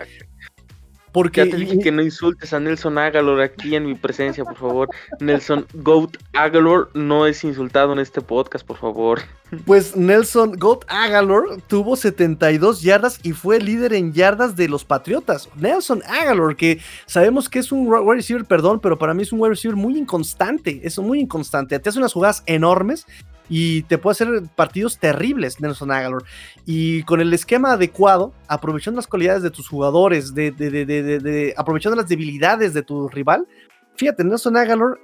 [1.12, 4.56] Porque, ya te dije que no insultes a Nelson Agalor aquí en mi presencia, por
[4.56, 4.88] favor.
[5.20, 9.20] Nelson Goat Agalor no es insultado en este podcast, por favor.
[9.66, 15.50] Pues Nelson Goat Agalor tuvo 72 yardas y fue líder en yardas de los Patriotas.
[15.56, 19.40] Nelson Agalor, que sabemos que es un wide receiver, perdón, pero para mí es un
[19.40, 20.80] wide receiver muy inconstante.
[20.82, 21.78] Es muy inconstante.
[21.78, 23.06] Te hace unas jugadas enormes
[23.54, 26.22] y te puede hacer partidos terribles, Nelson Aguilar.
[26.64, 32.72] Y con el esquema adecuado, aprovechando las cualidades de tus jugadores, de, aprovechando las debilidades
[32.72, 33.46] de tu rival,
[33.94, 34.98] fíjate, Nelson Aguilar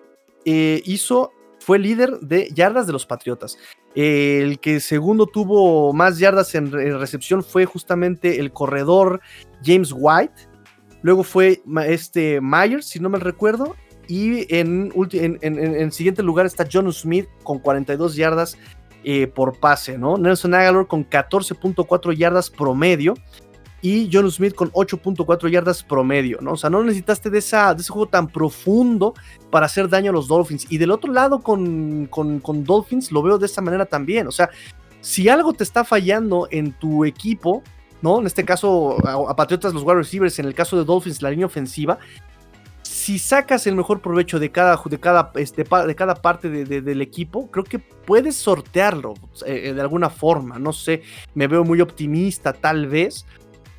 [0.46, 1.30] eh, hizo,
[1.60, 3.58] fue líder de yardas de los Patriotas.
[3.94, 9.20] el que segundo tuvo más yardas en, recepción fue justamente el corredor
[9.62, 10.48] James White.
[11.02, 13.76] Luego fue este Myers, si no me recuerdo.
[14.08, 14.90] Y en,
[15.42, 18.56] en, siguiente lugar está John Smith con 42 yardas
[19.04, 20.16] eh, por pase, ¿no?
[20.16, 23.14] Nelson Aguilar con 14.4 yardas promedio
[23.80, 26.52] y John Smith con 8.4 yardas promedio, ¿no?
[26.52, 29.14] O sea, no necesitaste de, esa, de ese juego tan profundo
[29.50, 30.66] para hacer daño a los Dolphins.
[30.70, 34.26] Y del otro lado con, con, con Dolphins lo veo de esta manera también.
[34.26, 34.50] O sea,
[35.00, 37.62] si algo te está fallando en tu equipo,
[38.02, 38.20] ¿no?
[38.20, 41.46] En este caso, a, Patriotas, los wide receivers, en el caso de Dolphins, la línea
[41.46, 41.98] ofensiva,
[43.08, 47.50] si sacas el mejor provecho de cada, de cada, este, de cada parte del equipo,
[47.50, 49.14] creo que puedes sortearlo
[49.46, 50.58] eh, de alguna forma.
[50.58, 51.00] No sé,
[51.32, 53.24] me veo muy optimista tal vez.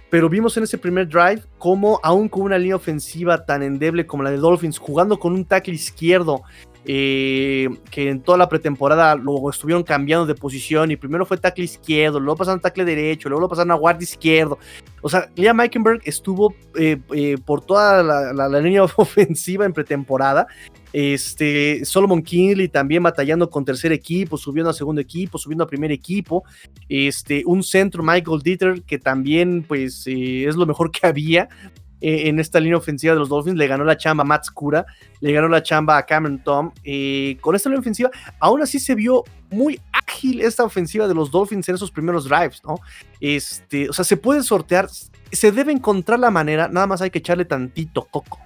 [0.09, 4.23] Pero vimos en ese primer drive cómo, aún con una línea ofensiva tan endeble como
[4.23, 6.41] la de Dolphins, jugando con un tackle izquierdo
[6.85, 11.65] eh, que en toda la pretemporada lo estuvieron cambiando de posición y primero fue tackle
[11.65, 14.57] izquierdo, luego pasaron tackle derecho, luego lo pasaron a guardia izquierdo.
[15.01, 18.01] O sea, Liam Meikenberg estuvo eh, eh, por toda
[18.33, 20.47] la, línea ofensiva en pretemporada.
[20.91, 25.91] Este, Solomon Kinley también batallando con tercer equipo, subiendo a segundo equipo, subiendo a primer
[25.91, 26.43] equipo.
[26.87, 31.49] Este, un centro, Michael Dieter, que también pues es lo mejor que había
[32.01, 33.57] eh, en esta línea ofensiva de los Dolphins.
[33.57, 34.85] Le ganó la chamba a Matt Scura,
[35.19, 36.71] le ganó la chamba a Cameron Tom.
[36.83, 41.31] Eh, con esta línea ofensiva, aún así se vio muy ágil esta ofensiva de los
[41.31, 42.79] Dolphins en esos primeros drives, ¿no?
[43.19, 44.87] Este, o sea, se puede sortear,
[45.31, 48.39] se debe encontrar la manera, nada más hay que echarle tantito coco.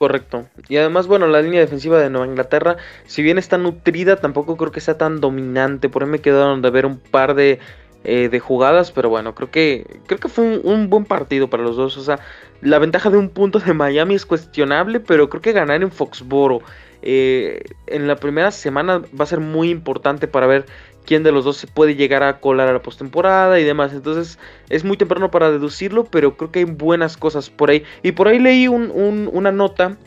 [0.00, 0.46] Correcto.
[0.70, 4.72] Y además, bueno, la línea defensiva de Nueva Inglaterra, si bien está nutrida, tampoco creo
[4.72, 5.90] que sea tan dominante.
[5.90, 7.58] Por ahí me quedaron de ver un par de
[8.02, 11.76] eh, de jugadas, pero bueno, creo que, creo que fue un, buen partido para los
[11.76, 11.98] dos.
[11.98, 12.18] O sea,
[12.62, 16.62] la ventaja de un punto de Miami es cuestionable, pero creo que ganar en Foxboro
[17.02, 20.66] eh, en la primera semana va a ser muy importante para ver
[21.04, 23.92] quién de los dos se puede llegar a colar a la postemporada y demás.
[23.92, 24.38] Entonces
[24.70, 27.84] es muy temprano para deducirlo, pero creo que hay buenas cosas por ahí.
[28.02, 29.98] Y por ahí leí una nota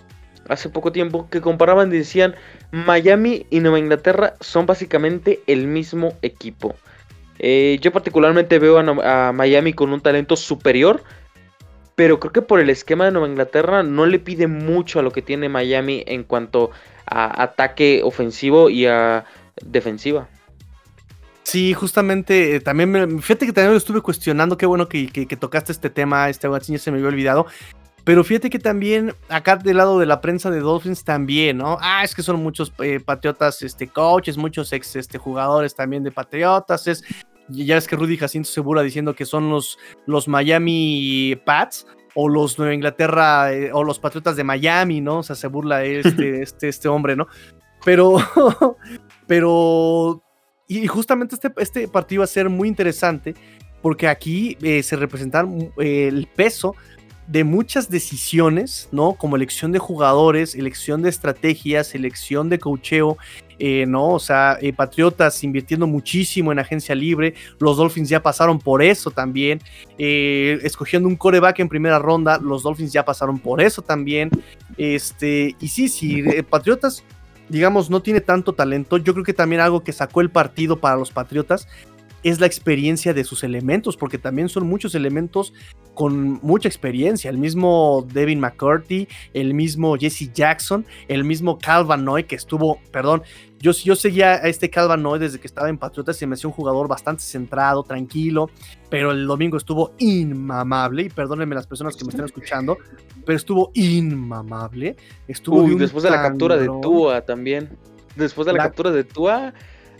[0.49, 2.35] hace poco tiempo que comparaban y decían
[2.71, 6.75] Miami y Nueva Inglaterra son básicamente el mismo equipo.
[7.45, 11.03] Eh, yo particularmente veo a, Miami con un talento superior,
[11.93, 15.11] pero creo que por el esquema de Nueva Inglaterra no le pide mucho a lo
[15.11, 16.71] que tiene Miami en cuanto
[17.05, 19.25] a ataque ofensivo y a
[19.61, 20.29] defensiva.
[21.43, 25.89] Sí, justamente, eh, también fíjate que también lo estuve cuestionando, qué bueno que, tocaste este
[25.89, 27.47] tema, este ya se me había olvidado,
[28.05, 31.77] pero fíjate que también acá del lado de la prensa de Dolphins también, ¿no?
[31.81, 36.11] Ah, es que son muchos eh, patriotas, este, coaches, muchos ex este, jugadores también de
[36.11, 36.87] patriotas.
[36.87, 37.03] Es,
[37.49, 41.85] ya es que Rudy Jacinto se burla diciendo que son los, los Miami Pats
[42.15, 45.19] o los Nueva Inglaterra eh, o los Patriotas de Miami, ¿no?
[45.19, 47.27] O sea, se burla este, este, este hombre, ¿no?
[47.83, 48.17] Pero,
[49.27, 50.21] pero,
[50.67, 53.35] y justamente este, este partido va a ser muy interesante
[53.81, 55.45] porque aquí eh, se representa
[55.77, 56.75] el peso
[57.27, 59.13] de muchas decisiones, ¿no?
[59.13, 63.17] Como elección de jugadores, elección de estrategias, elección de cocheo,
[63.66, 64.09] eh, ¿no?
[64.09, 69.09] O sea, eh, Patriotas invirtiendo muchísimo en agencia libre, los Dolphins ya pasaron por eso
[69.09, 69.61] también,
[69.97, 74.30] eh, escogiendo un coreback en primera ronda, los Dolphins ya pasaron por eso también,
[74.76, 77.05] este, y sí, sí, Patriotas,
[77.47, 80.97] digamos, no tiene tanto talento, yo creo que también algo que sacó el partido para
[80.97, 81.66] los Patriotas
[82.24, 85.53] es la experiencia de sus elementos, porque también son muchos elementos
[85.93, 87.30] con mucha experiencia.
[87.30, 93.24] El mismo Devin McCurdy, el mismo Jesse Jackson, el mismo Calvin Noy, que estuvo, perdón,
[93.64, 96.49] yo, yo seguía a este Calvin Noy desde que estaba en Patriotas y me hacía
[96.49, 98.49] un jugador bastante centrado, tranquilo,
[98.89, 102.78] pero el domingo estuvo inmamable, y perdónenme las personas que me están escuchando,
[103.26, 104.97] pero estuvo inmamable.
[105.30, 107.70] Estuvo después de la captura de Tua también.
[108.18, 108.64] Después de la...
[108.64, 109.53] captura de Tua,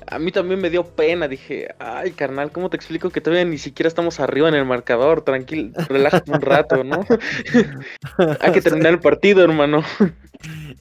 [0.08, 1.28] a mí también me dio pena.
[1.28, 5.22] Dije, ay, carnal, ¿cómo te explico que todavía ni siquiera estamos arriba en el marcador?
[5.22, 7.06] Tranquilo, relájate un rato, ¿no?
[8.40, 9.84] Hay que terminar el partido, hermano.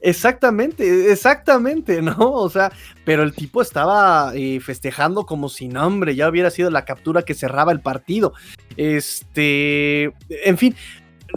[0.01, 2.33] Exactamente, exactamente, ¿no?
[2.33, 2.73] O sea,
[3.05, 7.35] pero el tipo estaba eh, festejando como si nombre, ya hubiera sido la captura que
[7.35, 8.33] cerraba el partido.
[8.77, 10.75] Este, en fin,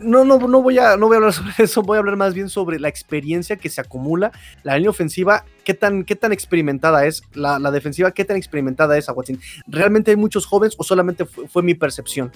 [0.02, 2.34] no, no, no voy a, no voy a hablar sobre eso, voy a hablar más
[2.34, 4.32] bien sobre la experiencia que se acumula,
[4.64, 9.10] la línea ofensiva, qué tan, qué tan experimentada es, la, defensiva, qué tan experimentada es
[9.10, 9.40] a Watson.
[9.68, 12.32] ¿Realmente hay muchos jóvenes o solamente fue, mi percepción?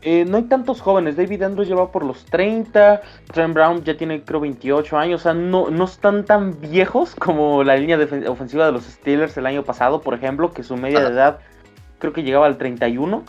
[0.00, 1.16] Eh, no hay tantos jóvenes.
[1.16, 3.02] David Andrews lleva por los 30.
[3.32, 5.20] Trent Brown ya tiene, creo, 28 años.
[5.20, 9.46] O sea, no, no están tan viejos como la línea ofensiva de los Steelers el
[9.46, 11.40] año pasado, por ejemplo, que su media de edad
[11.98, 13.24] creo que llegaba al 31.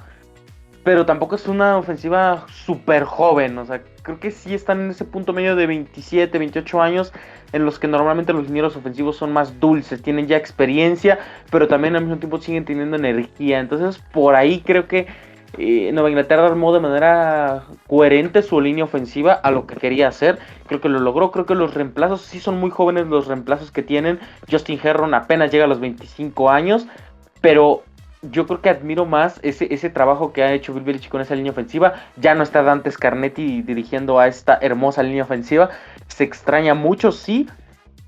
[0.83, 3.57] Pero tampoco es una ofensiva súper joven.
[3.57, 7.13] O sea, creo que sí están en ese punto medio de 27, 28 años.
[7.51, 11.17] En los que normalmente los ingenieros ofensivos son más dulces, tienen ya experiencia,
[11.49, 13.59] pero también al mismo tiempo siguen teniendo energía.
[13.59, 15.07] Entonces, por ahí creo que
[15.57, 20.37] Nueva Inglaterra armó de manera coherente su línea ofensiva a lo que quería hacer.
[20.67, 21.31] Creo que lo logró.
[21.31, 24.19] Creo que los reemplazos sí son muy jóvenes los reemplazos que tienen.
[24.49, 26.87] Justin Herron apenas llega a los 25 años.
[27.41, 27.83] Pero
[28.21, 31.35] yo creo que admiro más ese, ese trabajo que ha hecho Bill Belichick con esa
[31.35, 31.93] línea ofensiva.
[32.17, 35.69] Ya no está Dante Scarnetti dirigiendo a esta hermosa línea ofensiva.
[36.07, 37.47] Se extraña mucho, sí,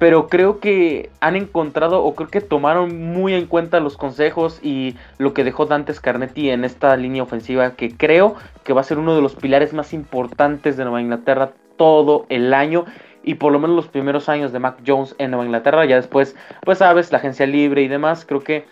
[0.01, 4.97] pero creo que han encontrado o creo que tomaron muy en cuenta los consejos y
[5.19, 8.97] lo que dejó Dante Scarnetti en esta línea ofensiva que creo que va a ser
[8.97, 12.85] uno de los pilares más importantes de Nueva Inglaterra todo el año
[13.23, 16.35] y por lo menos los primeros años de Mac Jones en Nueva Inglaterra, ya después,
[16.63, 18.65] pues sabes, la agencia libre y demás, creo que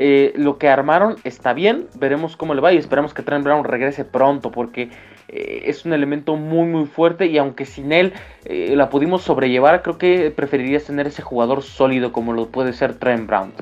[0.00, 3.64] eh, lo que armaron está bien, veremos cómo le va y esperamos que Trent Brown
[3.64, 4.90] regrese pronto porque
[5.26, 8.12] eh, es un elemento muy muy fuerte y aunque sin él
[8.44, 12.94] eh, la pudimos sobrellevar, creo que preferirías tener ese jugador sólido como lo puede ser
[12.94, 13.52] Trent Brown.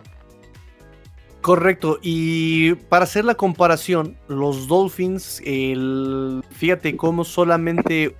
[1.41, 5.41] Correcto, y para hacer la comparación, los Dolphins,
[6.51, 8.15] fíjate cómo solamente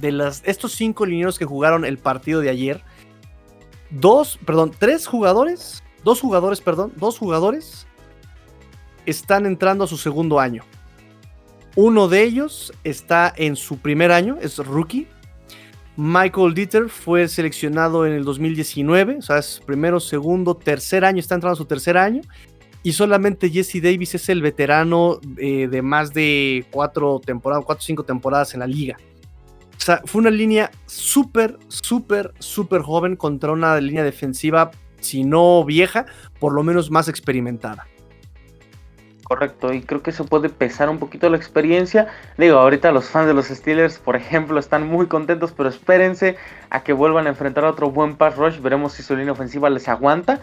[0.00, 2.82] de las, estos cinco lineros que jugaron el partido de ayer,
[3.90, 7.86] dos, perdón, tres jugadores, dos jugadores, perdón, dos jugadores
[9.06, 10.64] están entrando a su segundo año.
[11.76, 15.08] Uno de ellos está en su primer año, es rookie.
[15.96, 21.34] Michael Dieter fue seleccionado en el 2019, o sea, es primero, segundo, tercer año, está
[21.34, 22.22] entrando a su tercer año.
[22.82, 27.84] Y solamente Jesse Davis es el veterano eh, de más de cuatro temporadas, cuatro o
[27.84, 28.98] cinco temporadas en la liga.
[29.76, 34.70] O sea, fue una línea súper, súper, súper joven contra una línea defensiva,
[35.04, 36.06] si no vieja,
[36.38, 37.86] por lo menos más experimentada.
[39.24, 42.08] Correcto, y creo que eso puede pesar un poquito la experiencia.
[42.36, 46.36] Digo, ahorita los fans de los Steelers, por ejemplo, están muy contentos, pero espérense
[46.68, 48.60] a que vuelvan a enfrentar a otro buen pass rush.
[48.60, 50.40] Veremos si su línea ofensiva les aguanta.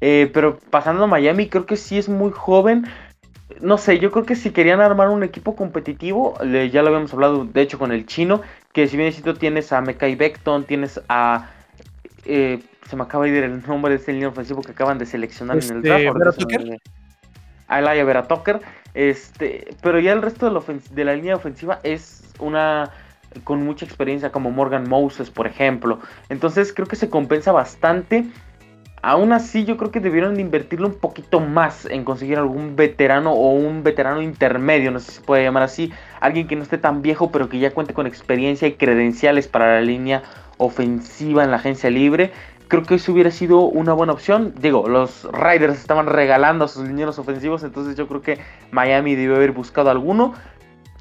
[0.00, 2.86] Eh, pero pasando a Miami, creo que sí es muy joven.
[3.60, 7.44] No sé, yo creo que si querían armar un equipo competitivo, ya lo habíamos hablado
[7.44, 8.40] de hecho con el chino,
[8.72, 11.50] que si bien necesito tienes a Mekai Beckton, tienes a...
[12.24, 15.06] Eh, se me acaba de ir el nombre de este línea ofensivo que acaban de
[15.06, 16.40] seleccionar en el este, draft
[17.68, 18.60] a Elia Vera Tucker.
[18.94, 22.90] Este, pero ya el resto de la, de la línea ofensiva es una
[23.42, 25.98] con mucha experiencia como Morgan Moses, por ejemplo.
[26.28, 28.24] Entonces creo que se compensa bastante.
[29.02, 33.32] Aún así, yo creo que debieron de invertirlo un poquito más en conseguir algún veterano
[33.32, 35.92] o un veterano intermedio, no sé si se puede llamar así.
[36.20, 39.74] Alguien que no esté tan viejo, pero que ya cuente con experiencia y credenciales para
[39.74, 40.22] la línea
[40.56, 42.32] ofensiva en la agencia libre
[42.68, 44.54] creo que eso hubiera sido una buena opción.
[44.58, 48.38] Digo, los Riders estaban regalando a sus linieros ofensivos, entonces yo creo que
[48.70, 50.34] Miami debió haber buscado alguno.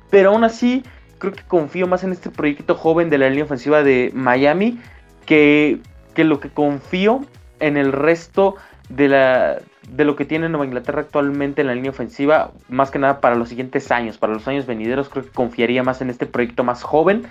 [0.10, 0.84] Pero aún así,
[1.18, 4.80] creo que confío más en este proyecto joven de la línea ofensiva de Miami
[5.26, 5.80] que,
[6.14, 7.22] que lo que confío
[7.60, 8.56] en el resto
[8.90, 9.60] de, la,
[9.90, 13.36] de lo que tiene Nueva Inglaterra actualmente en la línea ofensiva, más que nada para
[13.36, 16.84] los siguientes años, para los años venideros, creo que confiaría más en este proyecto más
[16.84, 17.24] joven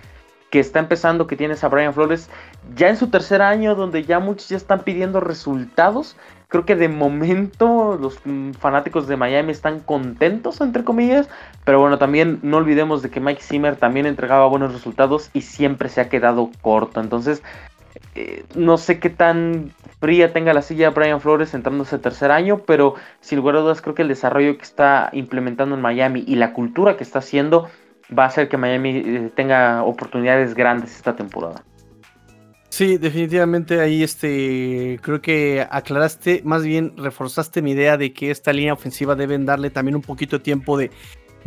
[0.52, 2.28] que está empezando, que tienes a Brian Flores
[2.76, 6.14] ya en su tercer año, donde ya muchos ya están pidiendo resultados.
[6.48, 8.18] Creo que de momento los
[8.60, 11.30] fanáticos de Miami están contentos, entre comillas.
[11.64, 15.88] Pero bueno, también no olvidemos de que Mike Zimmer también entregaba buenos resultados y siempre
[15.88, 17.00] se ha quedado corto.
[17.00, 17.42] Entonces,
[18.14, 22.58] eh, no sé qué tan fría tenga la silla Brian Flores entrando ese tercer año,
[22.66, 26.34] pero sin lugar a dudas creo que el desarrollo que está implementando en Miami y
[26.34, 27.70] la cultura que está haciendo
[28.16, 31.62] va a hacer que Miami eh, tenga oportunidades grandes esta temporada.
[32.72, 38.50] Sí, definitivamente ahí este creo que aclaraste, más bien reforzaste mi idea de que esta
[38.50, 40.90] línea ofensiva deben darle también un poquito de tiempo de,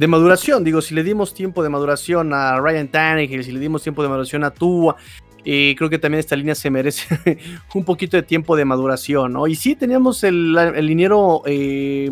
[0.08, 0.64] maduración.
[0.64, 4.10] Digo, si le dimos tiempo de maduración a Ryan Tannehill, si le dimos tiempo de
[4.10, 4.98] maduración a Tua,
[5.44, 7.40] eh, creo que también esta línea se merece
[7.74, 9.48] un poquito de tiempo de maduración, ¿no?
[9.48, 12.08] Y sí, teníamos el, el liniero eh,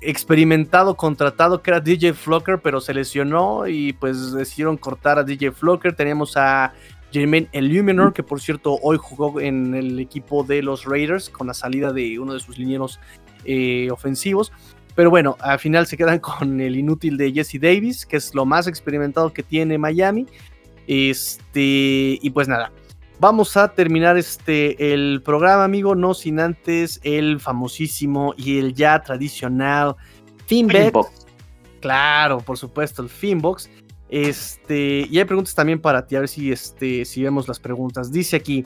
[0.00, 5.52] experimentado, contratado, que era DJ Flocker, pero se lesionó y pues decidieron cortar a DJ
[5.52, 5.94] Flocker.
[5.94, 6.72] Teníamos a
[7.12, 11.54] Jermaine Illuminor, que por cierto hoy jugó en el equipo de los Raiders con la
[11.54, 13.00] salida de uno de sus linieros
[13.44, 14.52] eh, ofensivos.
[14.94, 18.44] Pero bueno, al final se quedan con el inútil de Jesse Davis, que es lo
[18.44, 20.26] más experimentado que tiene Miami.
[20.86, 22.72] Este, y pues nada,
[23.20, 29.02] Vamos a terminar este el programa, amigo, no sin antes el famosísimo y el ya
[29.02, 29.96] tradicional
[30.46, 30.68] Team
[31.80, 33.70] Claro, por supuesto, el Finbox.
[34.08, 38.12] Este, y hay preguntas también para ti, a ver si, este, si vemos las preguntas.
[38.12, 38.64] Dice aquí,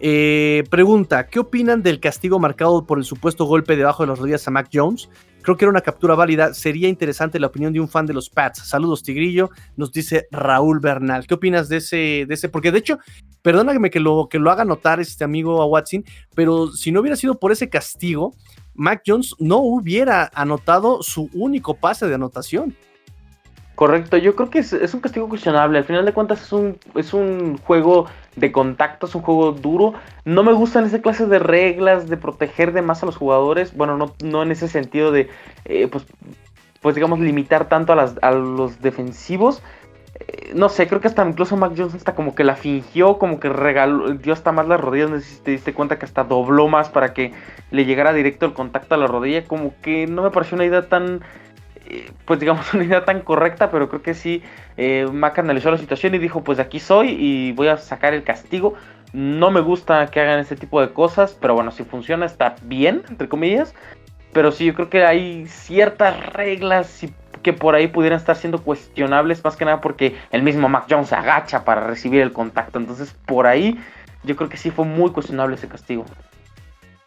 [0.00, 4.46] eh, pregunta, ¿qué opinan del castigo marcado por el supuesto golpe debajo de las rodillas
[4.48, 5.08] a Mac Jones?
[5.44, 6.54] Creo que era una captura válida.
[6.54, 8.66] Sería interesante la opinión de un fan de los Pats.
[8.66, 9.50] Saludos, Tigrillo.
[9.76, 11.26] Nos dice Raúl Bernal.
[11.26, 12.24] ¿Qué opinas de ese?
[12.26, 12.48] De ese?
[12.48, 12.98] Porque de hecho,
[13.42, 16.02] perdóname que lo, que lo haga notar este amigo a Watson,
[16.34, 18.34] pero si no hubiera sido por ese castigo,
[18.74, 22.74] Mac Jones no hubiera anotado su único pase de anotación.
[23.74, 25.78] Correcto, yo creo que es, un castigo cuestionable.
[25.78, 28.06] Al final de cuentas es un, es un juego
[28.36, 29.94] de contacto, es un juego duro.
[30.24, 33.76] No me gustan esa clase de reglas de proteger de más a los jugadores.
[33.76, 35.28] Bueno, no, no en ese sentido de,
[35.64, 36.06] eh, pues,
[36.80, 39.60] pues digamos, limitar tanto a, las, a los defensivos.
[40.20, 43.40] Eh, no sé, creo que hasta incluso Mac Jones hasta como que la fingió, como
[43.40, 45.10] que regaló, dio hasta más las rodillas.
[45.10, 47.32] No sé si te diste cuenta que hasta dobló más para que
[47.72, 49.44] le llegara directo el contacto a la rodilla.
[49.46, 51.22] Como que no me pareció una idea tan
[52.24, 54.42] pues digamos, una idea tan correcta, pero creo que sí,
[54.76, 58.24] eh, Mac analizó la situación y dijo, pues aquí soy y voy a sacar el
[58.24, 58.74] castigo.
[59.12, 63.02] No me gusta que hagan este tipo de cosas, pero bueno, si funciona está bien,
[63.08, 63.74] entre comillas.
[64.32, 67.06] Pero sí, yo creo que hay ciertas reglas
[67.42, 71.08] que por ahí pudieran estar siendo cuestionables, más que nada porque el mismo Mac Jones
[71.10, 72.80] se agacha para recibir el contacto.
[72.80, 73.78] Entonces, por ahí,
[74.24, 76.04] yo creo que sí fue muy cuestionable ese castigo.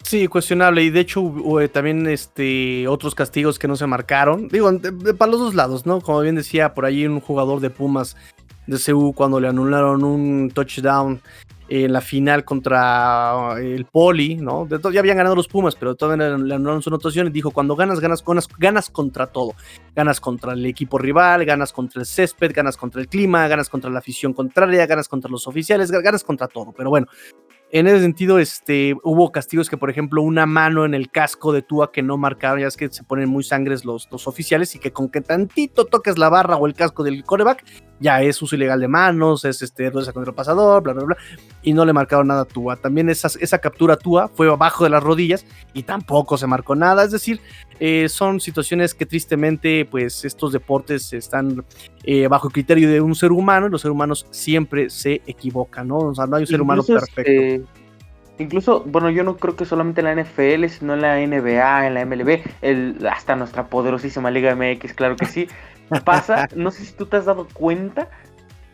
[0.08, 0.84] Sí, cuestionable.
[0.84, 4.48] Y de hecho, hubo, eh, también este, otros castigos que no se marcaron.
[4.48, 4.72] Digo,
[5.18, 6.00] para los dos lados, ¿no?
[6.00, 8.16] Como bien decía, por ahí un jugador de Pumas
[8.68, 11.20] de CU cuando le anularon un touchdown
[11.68, 14.66] en la final contra el Poli, ¿no?
[14.66, 17.76] De ya habían ganado los Pumas, pero todavía le anularon su anotación y dijo, cuando
[17.76, 19.56] ganas, ganas, ganas, ganas contra todo.
[19.94, 23.92] Ganas contra el equipo rival, ganas contra el césped, ganas contra el clima, ganas contra
[23.92, 26.72] la afición contraria, ganas contra los oficiales, ganas contra todo.
[26.72, 27.08] Pero bueno,
[27.72, 31.62] en ese sentido, este, hubo castigos que, por ejemplo, una mano en el casco de
[31.62, 34.80] Tua que no marcaron, ya es que se ponen muy sangres los, los oficiales y
[34.80, 37.66] que con que tantito toques la barra o el casco del coreback,
[38.00, 41.18] ya es uso ilegal de manos, es este, contra el pasador, bla, bla, bla,
[41.64, 42.76] y no le marcaron nada a Tua.
[42.76, 47.04] También esa, esa captura Tua fue abajo de las rodillas y tampoco se marcó nada,
[47.04, 47.42] es decir,
[47.80, 51.64] eh, son situaciones que tristemente, pues estos deportes están
[52.04, 55.88] eh, bajo el criterio de un ser humano y los seres humanos siempre se equivocan,
[55.88, 55.98] ¿no?
[55.98, 57.22] O sea, no hay un ser humano perfecto.
[57.22, 57.62] Este,
[58.40, 61.94] incluso, bueno, yo no creo que solamente en la NFL, sino en la NBA, en
[61.94, 65.48] la MLB, el, hasta nuestra poderosísima Liga MX, claro que sí.
[66.04, 68.10] Pasa, no sé si tú te has dado cuenta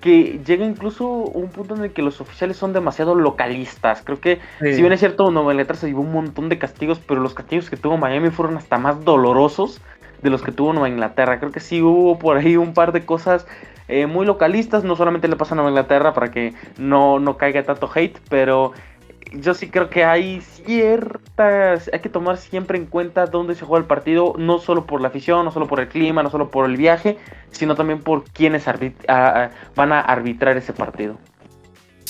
[0.03, 4.01] que llega incluso un punto en el que los oficiales son demasiado localistas.
[4.03, 7.21] Creo que, si bien es cierto, Nueva Inglaterra se llevó un montón de castigos, pero
[7.21, 9.79] los castigos que tuvo Miami fueron hasta más dolorosos
[10.21, 11.39] de los que tuvo Nueva Inglaterra.
[11.39, 13.47] Creo que sí hubo por ahí un par de cosas
[13.87, 14.83] eh, muy localistas.
[14.83, 18.73] No solamente le pasa a Nueva Inglaterra para que no, no caiga tanto hate, pero
[19.39, 23.81] yo sí creo que hay ciertas, hay que tomar siempre en cuenta dónde se juega
[23.81, 26.69] el partido, no solo por la afición, no solo por el clima, no solo por
[26.69, 27.17] el viaje,
[27.51, 31.17] sino también por quienes van a arbitrar ese partido.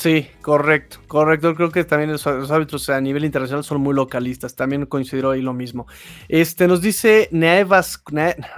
[0.03, 1.55] Sí, correcto, correcto.
[1.55, 4.53] Creo que también los, árbitros a nivel internacional son muy localistas.
[4.53, 5.87] También considero ahí lo mismo.
[6.27, 8.03] Este nos dice Neavas,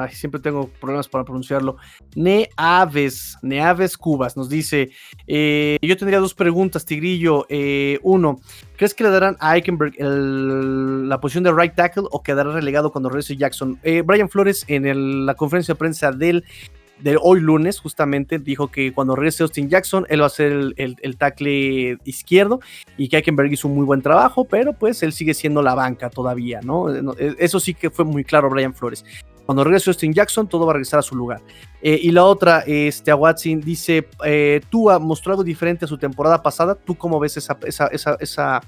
[0.09, 1.77] siempre tengo problemas para pronunciarlo.
[2.15, 4.89] Neaves, Neaves Cubas nos dice:
[5.27, 7.45] eh, Yo tendría dos preguntas, Tigrillo.
[7.47, 8.39] Eh, uno,
[8.75, 13.09] ¿crees que le darán a Eichenberg la posición de right tackle o quedará relegado cuando
[13.09, 13.77] regrese Jackson?
[13.83, 16.43] Eh, Brian Flores en la conferencia de prensa del
[16.99, 20.95] de hoy lunes, justamente, dijo que cuando regrese Austin Jackson, él va a ser el,
[21.01, 22.59] el, tackle izquierdo
[22.97, 26.09] y que Eichenberg hizo un muy buen trabajo, pero pues él sigue siendo la banca
[26.09, 26.89] todavía, ¿no?
[26.89, 29.03] E, eso sí que fue muy claro Brian Flores.
[29.45, 31.41] Cuando regrese Austin Jackson, todo va a regresar a su lugar.
[31.81, 35.87] Eh, y la otra, este, a Watson dice, eh, tú has mostrado algo diferente a
[35.87, 38.61] su temporada pasada, ¿tú cómo ves esa, esa, esa, esa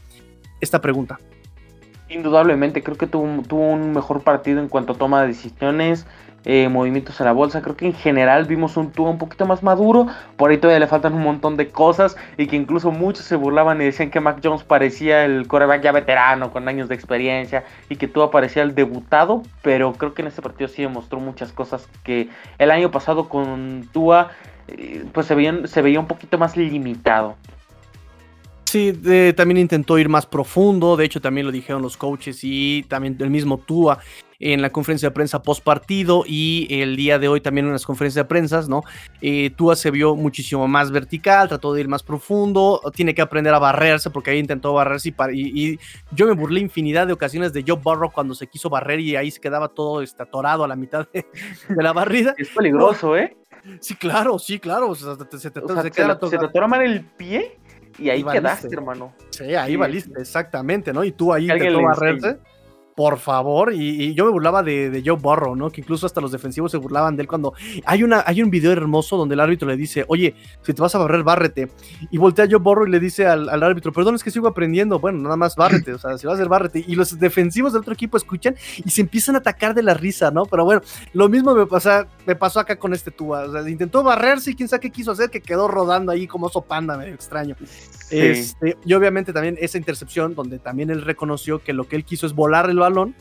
[0.60, 1.20] esta pregunta?
[2.10, 6.06] Indudablemente, creo que tuvo, tuvo un mejor partido en cuanto a toma de decisiones,
[6.50, 7.62] eh, movimientos a la bolsa.
[7.62, 10.08] Creo que en general vimos un tubo un poquito más maduro.
[10.38, 12.16] Por ahí todavía le faltan un montón de cosas.
[12.38, 15.92] Y que incluso muchos se burlaban y decían que Mac Jones parecía el coreback ya
[15.92, 17.66] veterano, con años de experiencia.
[17.90, 19.44] Y que Tua parecía el debutado.
[19.62, 22.30] Pero creo que en este partido sí demostró muchas cosas que
[22.60, 24.32] el año pasado con Tua
[24.70, 27.36] eh, pues se veía, se veía un poquito más limitado.
[28.64, 28.94] Sí,
[29.36, 33.30] también intentó ir más profundo, de hecho también lo dijeron los coaches y también el
[33.30, 34.00] mismo Tua
[34.40, 37.86] en la conferencia de prensa post partido y el día de hoy también en las
[37.86, 38.84] conferencias de prensa, ¿no?
[39.22, 43.54] Eh, Tua se vio muchísimo más vertical, trató de ir más profundo, tiene que aprender
[43.54, 45.80] a barrerse porque ahí intentó barrerse y, y,
[46.12, 49.32] yo me burlé infinidad de ocasiones de Joe Burrow cuando se quiso barrer y ahí
[49.32, 51.26] se quedaba todo este, atorado a la mitad de,
[51.70, 52.34] la barrida.
[52.38, 53.36] Es peligroso, ¿eh?
[53.80, 54.94] Sí, claro, sí, claro.
[54.96, 57.58] se, te, se, te, atora mal el pie
[58.00, 59.14] y ahí quedaste, hermano.
[59.32, 61.04] Sí, ahí valiste, exactamente, ¿no?
[61.04, 62.38] Y tú ahí intentó barrerse.
[62.98, 65.70] Por favor, y, yo me burlaba de, Joe Burrow, ¿no?
[65.70, 67.54] Que incluso hasta los defensivos se burlaban de él cuando
[67.86, 70.34] hay, una, hay un video hermoso donde el árbitro le dice, oye,
[70.64, 71.70] si te vas a barrer, bárrete.
[72.10, 74.98] Y voltea Joe Burrow y le dice al, árbitro, perdón, es que sigo aprendiendo.
[74.98, 76.84] Bueno, nada más bárrete, o sea, si vas a hacer bárrete.
[76.88, 80.32] Y los defensivos del otro equipo escuchan y se empiezan a atacar de la risa,
[80.32, 80.48] ¿no?
[80.48, 80.82] Pero bueno,
[81.14, 83.44] lo mismo me, pasa, me pasó acá con este Tua.
[83.44, 86.48] O sea, intentó barrerse y quién sabe qué quiso hacer, que quedó rodando ahí como
[86.48, 87.56] oso panda, medio extraño.
[88.10, 92.26] Este, y obviamente también esa intercepción, donde también él reconoció que lo que él quiso
[92.26, 93.16] es volar el balón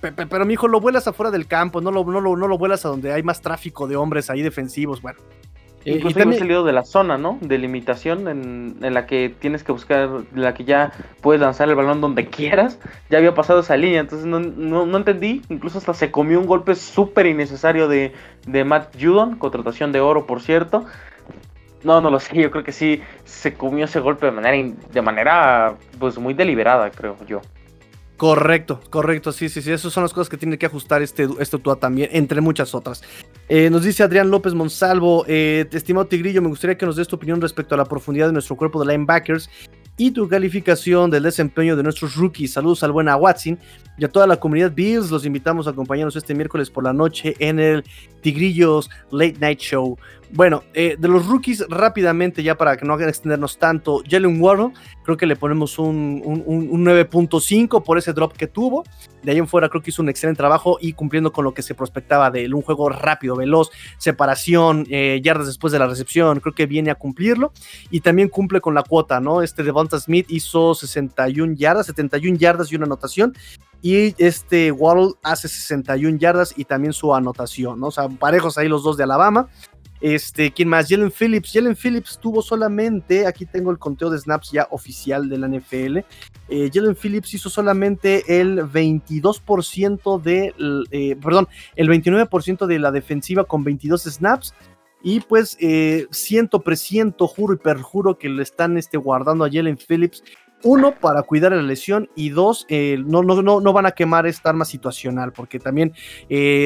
[0.00, 2.84] pero mi hijo, lo vuelas afuera del campo, no lo, no, lo, no lo vuelas
[2.84, 5.18] a donde hay más tráfico de hombres ahí defensivos, bueno.
[5.84, 6.40] Incluso también...
[6.40, 7.38] salido de la zona, ¿no?
[7.40, 11.68] De limitación en, en, la que tienes que buscar, en la que ya puedes lanzar
[11.68, 12.80] el balón donde quieras.
[13.08, 15.42] Ya había pasado esa línea, entonces no, no, entendí.
[15.48, 18.12] Incluso hasta se comió un golpe súper innecesario de,
[18.48, 20.86] de Matt Judon, contratación de oro, por cierto.
[21.86, 25.02] No, no lo sé, yo creo que sí se comió ese golpe de manera, de
[25.02, 27.40] manera pues muy deliberada, creo yo.
[28.16, 31.58] Correcto, correcto, sí, sí, sí, esas son las cosas que tiene que ajustar este, este
[31.58, 33.04] TUA también, entre muchas otras.
[33.48, 37.14] Eh, nos dice Adrián López Monsalvo, eh, estimado Tigrillo, me gustaría que nos des tu
[37.14, 39.48] opinión respecto a la profundidad de nuestro cuerpo de linebackers
[39.96, 42.52] y tu calificación del desempeño de nuestros rookies.
[42.52, 43.58] Saludos al buen Watson
[43.96, 45.10] y a toda la comunidad Bills.
[45.10, 47.84] Los invitamos a acompañarnos este miércoles por la noche en el
[48.20, 49.96] Tigrillos Late Night Show.
[50.32, 54.72] Bueno, eh, de los rookies, rápidamente, ya para que no hagan extendernos tanto, Jalen Waddle,
[55.04, 58.84] creo que le ponemos un, 9.5 por ese drop que tuvo.
[59.22, 61.62] De ahí en fuera, creo que hizo un excelente trabajo y cumpliendo con lo que
[61.62, 62.54] se prospectaba de él.
[62.54, 66.96] Un juego rápido, veloz, separación, eh, yardas después de la recepción, creo que viene a
[66.96, 67.52] cumplirlo.
[67.90, 69.42] Y también cumple con la cuota, ¿no?
[69.42, 73.32] Este Devonta Smith hizo 61 yardas, 71 yardas y una anotación.
[73.82, 77.88] Y este Waddle hace 61 yardas y también su anotación, ¿no?
[77.88, 79.48] O sea, parejos ahí los dos de Alabama.
[80.00, 80.88] Este, ¿quién más?
[80.88, 81.52] Jalen Phillips.
[81.52, 85.98] Jalen Phillips tuvo solamente, aquí tengo el conteo de snaps ya oficial de la NFL.
[86.48, 90.54] Eh, Jalen Phillips hizo solamente el 22% de,
[90.90, 94.54] eh, perdón, el 29% de la defensiva con 22 snaps.
[95.02, 99.78] Y pues eh, siento, presiento, juro y perjuro que le están este, guardando a Jalen
[99.78, 100.22] Phillips.
[100.62, 102.08] Uno, para cuidar la lesión.
[102.16, 105.32] Y dos, no, no, no, no, van a quemar esta arma situacional.
[105.32, 105.92] Porque también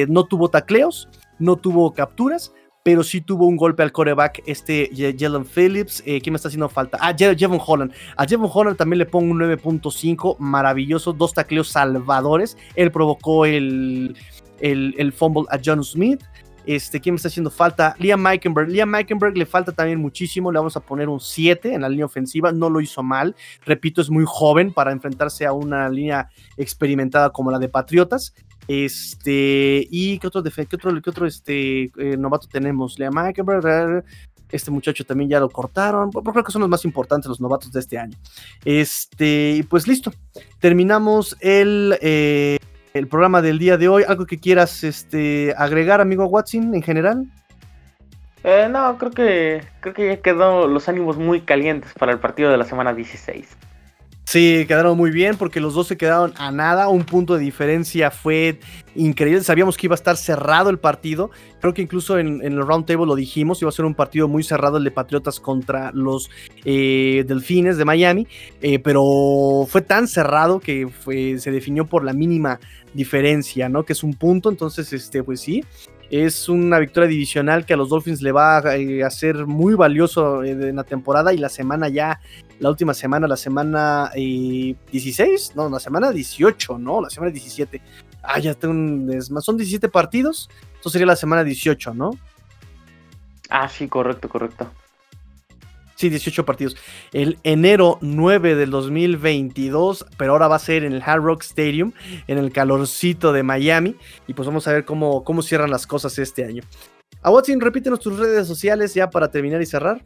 [0.07, 1.09] no tuvo tacleos,
[1.39, 2.53] no tuvo capturas
[2.83, 6.01] pero sí tuvo un golpe al coreback, este Jalen Phillips.
[6.05, 6.97] Eh, ¿Quién me está haciendo falta?
[6.99, 7.93] Ah, Jevon Holland.
[8.17, 12.57] A Jevon Holland también le pongo un 9.5, maravilloso, dos tacleos salvadores.
[12.75, 14.15] Él provocó el,
[14.59, 16.23] el, fumble a John Smith.
[16.65, 17.95] Este, ¿Quién me está haciendo falta?
[17.99, 18.69] Liam Meikenberg.
[18.69, 20.51] Liam Meikenberg le falta también muchísimo.
[20.51, 22.51] Le vamos a poner un 7 en la línea ofensiva.
[22.51, 23.35] No lo hizo mal.
[23.65, 28.33] Repito, es muy joven para enfrentarse a una línea experimentada como la de Patriotas.
[28.67, 32.97] Este, y qué otro, qué otro, qué otro este, eh, novato tenemos?
[32.99, 34.03] Liam Meikenberg.
[34.51, 36.11] Este muchacho también ya lo cortaron.
[36.11, 38.17] Creo que son los más importantes, los novatos de este año.
[38.65, 40.11] Este, pues listo.
[40.59, 41.97] Terminamos el.
[42.01, 42.57] Eh,
[42.93, 44.03] el programa del día de hoy.
[44.07, 47.25] ¿Algo que quieras este, agregar, amigo Watson, en general?
[48.43, 52.51] Eh, no, creo que creo que ya quedó los ánimos muy calientes para el partido
[52.51, 53.47] de la semana 16.
[54.31, 56.87] Sí, quedaron muy bien porque los dos se quedaron a nada.
[56.87, 58.61] Un punto de diferencia fue
[58.95, 59.43] increíble.
[59.43, 61.31] Sabíamos que iba a estar cerrado el partido.
[61.59, 63.61] Creo que incluso en, el round table lo dijimos.
[63.61, 66.29] Iba a ser un partido muy cerrado el de Patriotas contra los
[66.63, 68.25] eh, Delfines de Miami.
[68.61, 70.87] Eh, pero fue tan cerrado que
[71.37, 72.61] se definió por la mínima
[72.93, 73.83] diferencia, ¿no?
[73.83, 74.49] Que es un punto.
[74.49, 75.61] Entonces, este, pues sí.
[76.11, 80.43] Es una victoria divisional que a los Dolphins le va a eh, hacer muy valioso
[80.43, 82.19] en la temporada y la semana ya
[82.59, 86.99] la última semana, la semana 16, eh, no, la semana 18, ¿no?
[86.99, 87.81] La semana 17.
[88.23, 89.21] Ah, ya tengo un...
[89.41, 92.11] Son 17 partidos, esto sería la semana 18, ¿no?
[93.49, 94.69] Ah, sí, correcto, correcto.
[96.01, 96.75] Sí, 18 partidos.
[97.13, 101.91] El enero 9 del 2022, pero ahora va a ser en el Hard Rock Stadium,
[102.25, 103.95] en el calorcito de Miami.
[104.25, 106.63] Y pues vamos a ver cómo, cómo cierran las cosas este año.
[107.21, 110.03] A Watson, repítenos tus redes sociales ya para terminar y cerrar.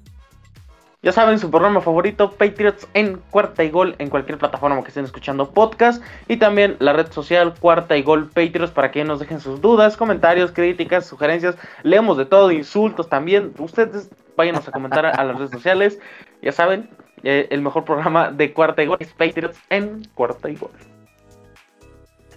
[1.02, 5.06] Ya saben, su programa favorito, Patriots en Cuarta y Gol, en cualquier plataforma que estén
[5.06, 6.04] escuchando podcast.
[6.28, 9.96] Y también la red social Cuarta y Gol Patriots para que nos dejen sus dudas,
[9.96, 11.56] comentarios, críticas, sugerencias.
[11.84, 13.54] Leemos de todo, insultos también.
[13.60, 16.00] Ustedes váyanos a comentar a las redes sociales.
[16.42, 16.90] Ya saben,
[17.24, 20.72] eh, el mejor programa de Cuarta y Gol es Patriots en Cuarta y Gol.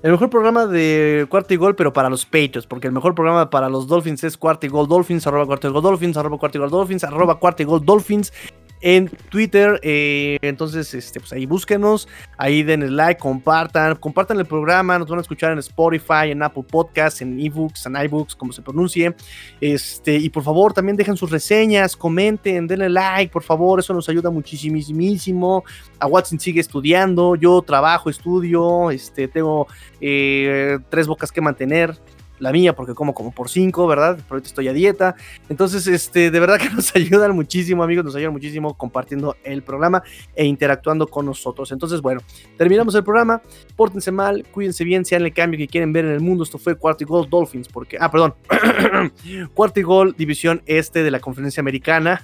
[0.03, 3.51] El mejor programa de cuarta y gol, pero para los Patriots, porque el mejor programa
[3.51, 6.57] para los Dolphins es cuarta y gol Dolphins, arroba cuarta y gol Dolphins, arroba cuarta
[6.57, 8.33] y gol Dolphins, arroba cuarta y gol Dolphins
[8.81, 9.81] en Twitter.
[9.83, 15.19] Eh, entonces, este, pues ahí búsquenos, ahí den like, compartan, compartan el programa, nos van
[15.19, 19.15] a escuchar en Spotify, en Apple Podcasts, en eBooks, en iBooks, como se pronuncie.
[19.61, 24.09] Este, y por favor, también dejen sus reseñas, comenten, denle like, por favor, eso nos
[24.09, 25.65] ayuda muchísimo.
[25.99, 29.67] A Watson sigue estudiando, yo trabajo, estudio, este, tengo
[30.01, 31.97] eh, tres bocas que mantener
[32.39, 34.17] la mía porque como como por cinco, ¿verdad?
[34.17, 35.17] Por ahorita estoy a dieta.
[35.49, 40.03] Entonces, este, de verdad que nos ayudan muchísimo, amigos, nos ayudan muchísimo compartiendo el programa
[40.35, 41.73] e interactuando con nosotros.
[41.73, 42.21] Entonces, bueno,
[42.57, 43.43] terminamos el programa.
[43.77, 46.45] Pórtense mal, cuídense bien, sean el cambio que quieren ver en el mundo.
[46.45, 48.35] Esto fue Cuarto y Gol Dolphins, porque, ah, perdón,
[49.55, 52.23] Cuarto y Gol, División Este de la Conferencia Americana,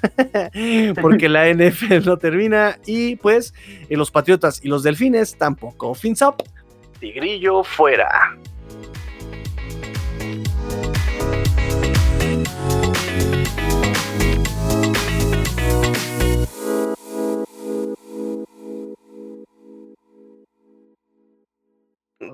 [1.00, 3.54] porque la NFL no termina y pues
[3.88, 5.94] los Patriotas y los Delfines tampoco.
[5.94, 6.36] Fins up,
[7.00, 8.36] Tigrillo fuera.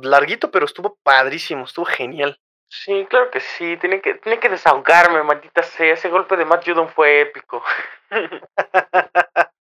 [0.03, 2.39] Larguito, pero estuvo padrísimo, estuvo genial.
[2.69, 6.67] Sí, claro que sí, tiene que, tiene que desahogarme, maldita sea, ese golpe de Matt
[6.67, 7.63] Judon fue épico.